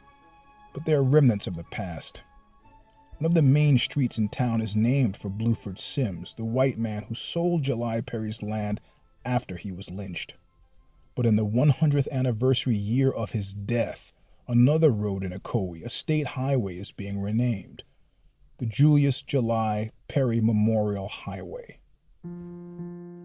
but 0.74 0.84
there 0.84 0.98
are 0.98 1.04
remnants 1.04 1.46
of 1.46 1.56
the 1.56 1.64
past. 1.64 2.22
One 3.18 3.26
of 3.26 3.34
the 3.34 3.42
main 3.42 3.78
streets 3.78 4.18
in 4.18 4.28
town 4.28 4.60
is 4.60 4.74
named 4.74 5.16
for 5.16 5.30
Bluford 5.30 5.78
Sims, 5.78 6.34
the 6.34 6.44
white 6.44 6.76
man 6.76 7.04
who 7.04 7.14
sold 7.14 7.62
July 7.62 8.00
Perry's 8.00 8.42
land 8.42 8.80
after 9.24 9.56
he 9.56 9.72
was 9.72 9.90
lynched. 9.90 10.34
But 11.14 11.26
in 11.26 11.36
the 11.36 11.46
100th 11.46 12.10
anniversary 12.10 12.74
year 12.74 13.10
of 13.10 13.30
his 13.30 13.52
death, 13.52 14.12
Another 14.48 14.90
road 14.90 15.22
in 15.22 15.30
Ocoee, 15.32 15.84
a 15.84 15.88
state 15.88 16.26
highway, 16.26 16.76
is 16.76 16.90
being 16.90 17.20
renamed 17.20 17.84
the 18.58 18.66
Julius 18.66 19.22
July 19.22 19.90
Perry 20.08 20.40
Memorial 20.40 21.08
Highway. 21.08 21.78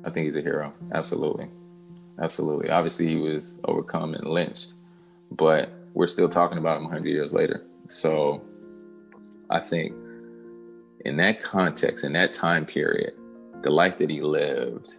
I 0.05 0.10
think 0.10 0.25
he's 0.25 0.36
a 0.36 0.41
hero. 0.41 0.73
Absolutely. 0.93 1.49
Absolutely. 2.19 2.69
Obviously, 2.69 3.07
he 3.07 3.17
was 3.17 3.60
overcome 3.65 4.13
and 4.13 4.27
lynched, 4.27 4.75
but 5.31 5.71
we're 5.93 6.07
still 6.07 6.29
talking 6.29 6.57
about 6.57 6.77
him 6.77 6.83
100 6.86 7.10
years 7.10 7.33
later. 7.33 7.63
So 7.88 8.41
I 9.49 9.60
think 9.60 9.93
in 11.03 11.17
that 11.17 11.41
context, 11.41 12.03
in 12.03 12.13
that 12.13 12.31
time 12.31 12.65
period, 12.65 13.13
the 13.63 13.69
life 13.69 13.97
that 13.97 14.10
he 14.10 14.21
lived, 14.21 14.97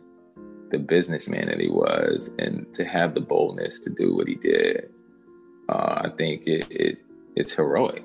the 0.70 0.78
businessman 0.78 1.46
that 1.46 1.60
he 1.60 1.70
was, 1.70 2.30
and 2.38 2.72
to 2.74 2.84
have 2.84 3.14
the 3.14 3.20
boldness 3.20 3.80
to 3.80 3.90
do 3.90 4.14
what 4.14 4.28
he 4.28 4.34
did 4.34 4.90
uh, 5.68 6.02
I 6.04 6.08
think 6.16 6.46
it, 6.46 6.66
it 6.70 6.98
it's 7.36 7.54
heroic. 7.54 8.02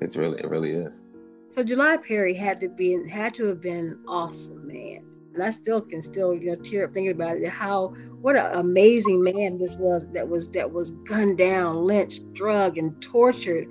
It's 0.00 0.16
really, 0.16 0.38
it 0.40 0.48
really 0.48 0.72
is. 0.72 1.02
So 1.50 1.62
July 1.62 1.96
Perry 1.96 2.34
had 2.34 2.60
to 2.60 2.68
be 2.76 3.08
had 3.08 3.34
to 3.34 3.46
have 3.46 3.60
been 3.60 3.86
an 3.86 4.04
awesome, 4.08 4.66
man. 4.66 5.04
And 5.34 5.42
I 5.42 5.50
still 5.50 5.80
can 5.80 6.02
still 6.02 6.34
you 6.34 6.50
know 6.50 6.62
tear 6.62 6.84
up 6.84 6.90
thinking 6.90 7.14
about 7.14 7.36
it. 7.36 7.48
How 7.48 7.88
what 8.20 8.36
an 8.36 8.52
amazing 8.54 9.22
man 9.22 9.58
this 9.58 9.74
was 9.76 10.10
that 10.12 10.28
was 10.28 10.50
that 10.52 10.70
was 10.70 10.90
gunned 10.90 11.38
down, 11.38 11.76
lynched, 11.76 12.34
drugged, 12.34 12.78
and 12.78 13.00
tortured, 13.02 13.68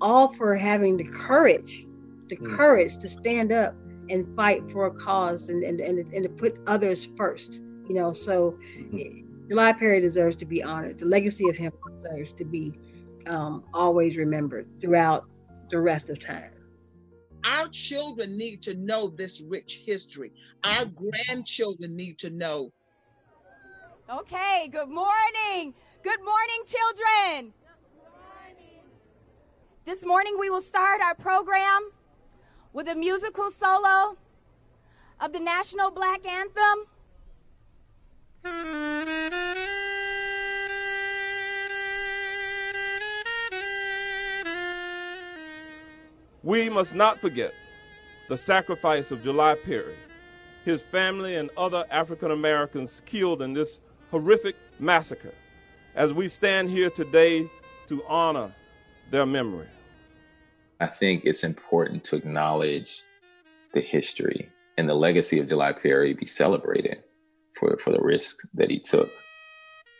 all 0.00 0.28
for 0.28 0.54
having 0.54 0.96
the 0.96 1.04
courage, 1.04 1.84
the 2.28 2.36
mm. 2.36 2.56
courage 2.56 2.96
to 2.98 3.08
stand 3.08 3.50
up 3.50 3.74
and 4.12 4.34
fight 4.36 4.62
for 4.70 4.86
a 4.86 4.94
cause 4.94 5.48
and 5.48 5.64
and, 5.64 5.80
and, 5.80 5.98
and 6.12 6.22
to 6.22 6.28
put 6.28 6.52
others 6.66 7.04
first. 7.04 7.62
You 7.88 7.96
know, 7.96 8.12
so 8.12 8.52
mm-hmm. 8.76 9.48
July 9.48 9.72
Perry 9.72 10.00
deserves 10.00 10.36
to 10.36 10.44
be 10.44 10.62
honored. 10.62 10.98
The 10.98 11.06
legacy 11.06 11.48
of 11.48 11.56
him 11.56 11.72
deserves 12.02 12.32
to 12.34 12.44
be 12.44 12.72
um, 13.26 13.64
always 13.74 14.16
remembered 14.16 14.66
throughout 14.80 15.26
the 15.68 15.80
rest 15.80 16.10
of 16.10 16.20
time. 16.20 16.50
Our 17.44 17.68
children 17.68 18.36
need 18.36 18.62
to 18.62 18.74
know 18.74 19.08
this 19.08 19.40
rich 19.40 19.82
history. 19.84 20.32
Our 20.62 20.86
grandchildren 20.86 21.96
need 21.96 22.18
to 22.18 22.30
know. 22.30 22.72
Okay, 24.08 24.68
good 24.70 24.88
morning. 24.88 25.74
Good 26.04 26.20
morning, 26.20 26.62
children. 26.66 27.52
Good 27.52 28.10
morning. 28.10 28.84
This 29.84 30.04
morning 30.04 30.36
we 30.38 30.50
will 30.50 30.60
start 30.60 31.00
our 31.00 31.14
program 31.14 31.90
with 32.72 32.88
a 32.88 32.94
musical 32.94 33.50
solo 33.50 34.16
of 35.20 35.32
the 35.32 35.40
National 35.40 35.90
Black 35.90 36.26
Anthem. 36.26 36.86
We 46.42 46.68
must 46.68 46.94
not 46.94 47.20
forget 47.20 47.54
the 48.28 48.36
sacrifice 48.36 49.10
of 49.10 49.22
July 49.22 49.54
Perry, 49.64 49.94
his 50.64 50.80
family, 50.80 51.36
and 51.36 51.50
other 51.56 51.84
African 51.90 52.32
Americans 52.32 53.02
killed 53.06 53.42
in 53.42 53.52
this 53.52 53.78
horrific 54.10 54.56
massacre 54.80 55.34
as 55.94 56.12
we 56.12 56.26
stand 56.26 56.70
here 56.70 56.90
today 56.90 57.48
to 57.86 58.02
honor 58.08 58.50
their 59.10 59.26
memory. 59.26 59.68
I 60.82 60.86
think 60.86 61.22
it's 61.24 61.44
important 61.44 62.02
to 62.04 62.16
acknowledge 62.16 63.02
the 63.72 63.80
history 63.80 64.50
and 64.76 64.88
the 64.88 64.94
legacy 64.94 65.38
of 65.38 65.48
July 65.48 65.70
Perry 65.70 66.12
be 66.12 66.26
celebrated 66.26 67.04
for, 67.54 67.78
for 67.78 67.90
the 67.92 68.00
risk 68.00 68.38
that 68.54 68.68
he 68.68 68.80
took 68.80 69.08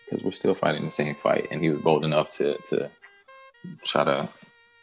because 0.05 0.25
we're 0.25 0.33
still 0.33 0.57
fighting 0.57 0.85
the 0.85 0.91
same 0.91 1.15
fight 1.15 1.47
and 1.53 1.63
he 1.63 1.71
was 1.71 1.81
bold 1.81 2.05
enough 2.05 2.31
to, 2.31 2.59
to 2.63 2.91
try 3.85 4.03
to 4.03 4.29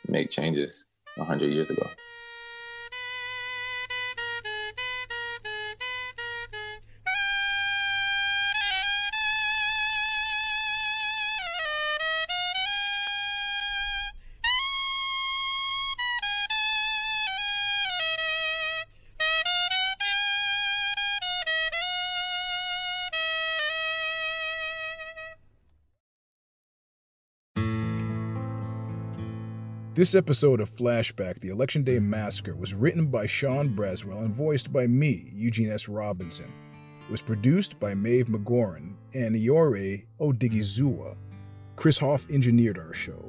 make 0.07 0.29
changes 0.29 0.85
100 1.17 1.47
years 1.51 1.69
ago. 1.69 1.85
This 29.99 30.15
episode 30.15 30.62
of 30.62 30.73
Flashback, 30.73 31.41
the 31.41 31.49
Election 31.49 31.83
Day 31.83 31.99
Massacre, 31.99 32.55
was 32.55 32.73
written 32.73 33.07
by 33.07 33.25
Sean 33.25 33.75
Braswell 33.75 34.23
and 34.23 34.33
voiced 34.33 34.71
by 34.71 34.88
me, 34.88 35.29
Eugene 35.33 35.69
S. 35.69 35.89
Robinson. 35.89 36.49
It 37.01 37.12
was 37.12 37.21
produced 37.21 37.77
by 37.81 37.95
Maeve 37.95 38.27
McGoran 38.27 38.93
and 39.13 39.35
Iore 39.35 40.05
Odigizua. 40.21 41.17
Chris 41.75 41.97
Hoff 41.97 42.29
engineered 42.29 42.77
our 42.77 42.93
show. 42.93 43.28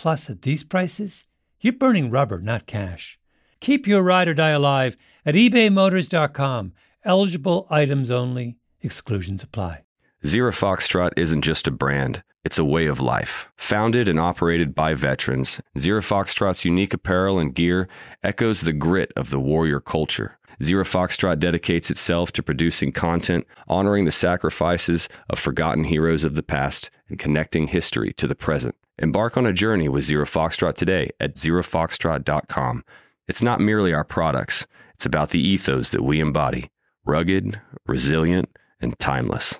Plus, 0.00 0.30
at 0.30 0.40
these 0.40 0.64
prices, 0.64 1.26
you're 1.60 1.74
burning 1.74 2.08
rubber, 2.10 2.40
not 2.40 2.66
cash. 2.66 3.18
Keep 3.60 3.86
your 3.86 4.02
ride 4.02 4.28
or 4.28 4.32
die 4.32 4.48
alive 4.48 4.96
at 5.26 5.34
ebaymotors.com. 5.34 6.72
Eligible 7.04 7.66
items 7.68 8.10
only, 8.10 8.56
exclusions 8.80 9.42
apply. 9.42 9.82
Zero 10.26 10.52
Foxtrot 10.52 11.10
isn't 11.18 11.42
just 11.42 11.68
a 11.68 11.70
brand, 11.70 12.22
it's 12.46 12.58
a 12.58 12.64
way 12.64 12.86
of 12.86 12.98
life. 12.98 13.50
Founded 13.58 14.08
and 14.08 14.18
operated 14.18 14.74
by 14.74 14.94
veterans, 14.94 15.60
Zero 15.78 16.00
Foxtrot's 16.00 16.64
unique 16.64 16.94
apparel 16.94 17.38
and 17.38 17.54
gear 17.54 17.86
echoes 18.22 18.62
the 18.62 18.72
grit 18.72 19.12
of 19.16 19.28
the 19.28 19.38
warrior 19.38 19.80
culture. 19.80 20.38
Zero 20.62 20.84
Foxtrot 20.84 21.38
dedicates 21.38 21.90
itself 21.90 22.32
to 22.32 22.42
producing 22.42 22.90
content, 22.90 23.46
honoring 23.68 24.06
the 24.06 24.12
sacrifices 24.12 25.10
of 25.28 25.38
forgotten 25.38 25.84
heroes 25.84 26.24
of 26.24 26.36
the 26.36 26.42
past, 26.42 26.90
and 27.10 27.18
connecting 27.18 27.66
history 27.66 28.14
to 28.14 28.26
the 28.26 28.34
present. 28.34 28.74
Embark 29.00 29.38
on 29.38 29.46
a 29.46 29.52
journey 29.52 29.88
with 29.88 30.04
Zero 30.04 30.26
Foxtrot 30.26 30.74
today 30.74 31.08
at 31.18 31.34
zerofoxtrot.com. 31.34 32.84
It's 33.28 33.42
not 33.42 33.58
merely 33.58 33.94
our 33.94 34.04
products, 34.04 34.66
it's 34.94 35.06
about 35.06 35.30
the 35.30 35.40
ethos 35.40 35.90
that 35.90 36.04
we 36.04 36.20
embody 36.20 36.70
rugged, 37.06 37.58
resilient, 37.86 38.50
and 38.78 38.96
timeless. 38.98 39.58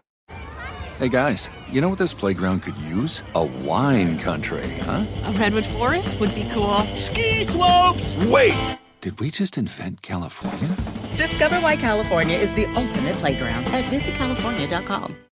Hey 0.99 1.09
guys, 1.09 1.49
you 1.73 1.81
know 1.81 1.89
what 1.89 1.99
this 1.99 2.13
playground 2.13 2.61
could 2.61 2.77
use? 2.77 3.23
A 3.35 3.43
wine 3.43 4.19
country, 4.19 4.69
huh? 4.83 5.07
A 5.25 5.33
redwood 5.33 5.65
forest 5.65 6.21
would 6.21 6.35
be 6.35 6.47
cool. 6.53 6.81
Ski 6.97 7.43
slopes! 7.45 8.17
Wait! 8.27 8.79
Did 9.01 9.19
we 9.19 9.31
just 9.31 9.57
invent 9.57 10.03
California? 10.03 10.77
Discover 11.17 11.57
why 11.57 11.77
California 11.77 12.37
is 12.37 12.53
the 12.53 12.67
ultimate 12.77 13.17
playground 13.17 13.65
at 13.69 13.85
visitcalifornia.com. 13.85 15.17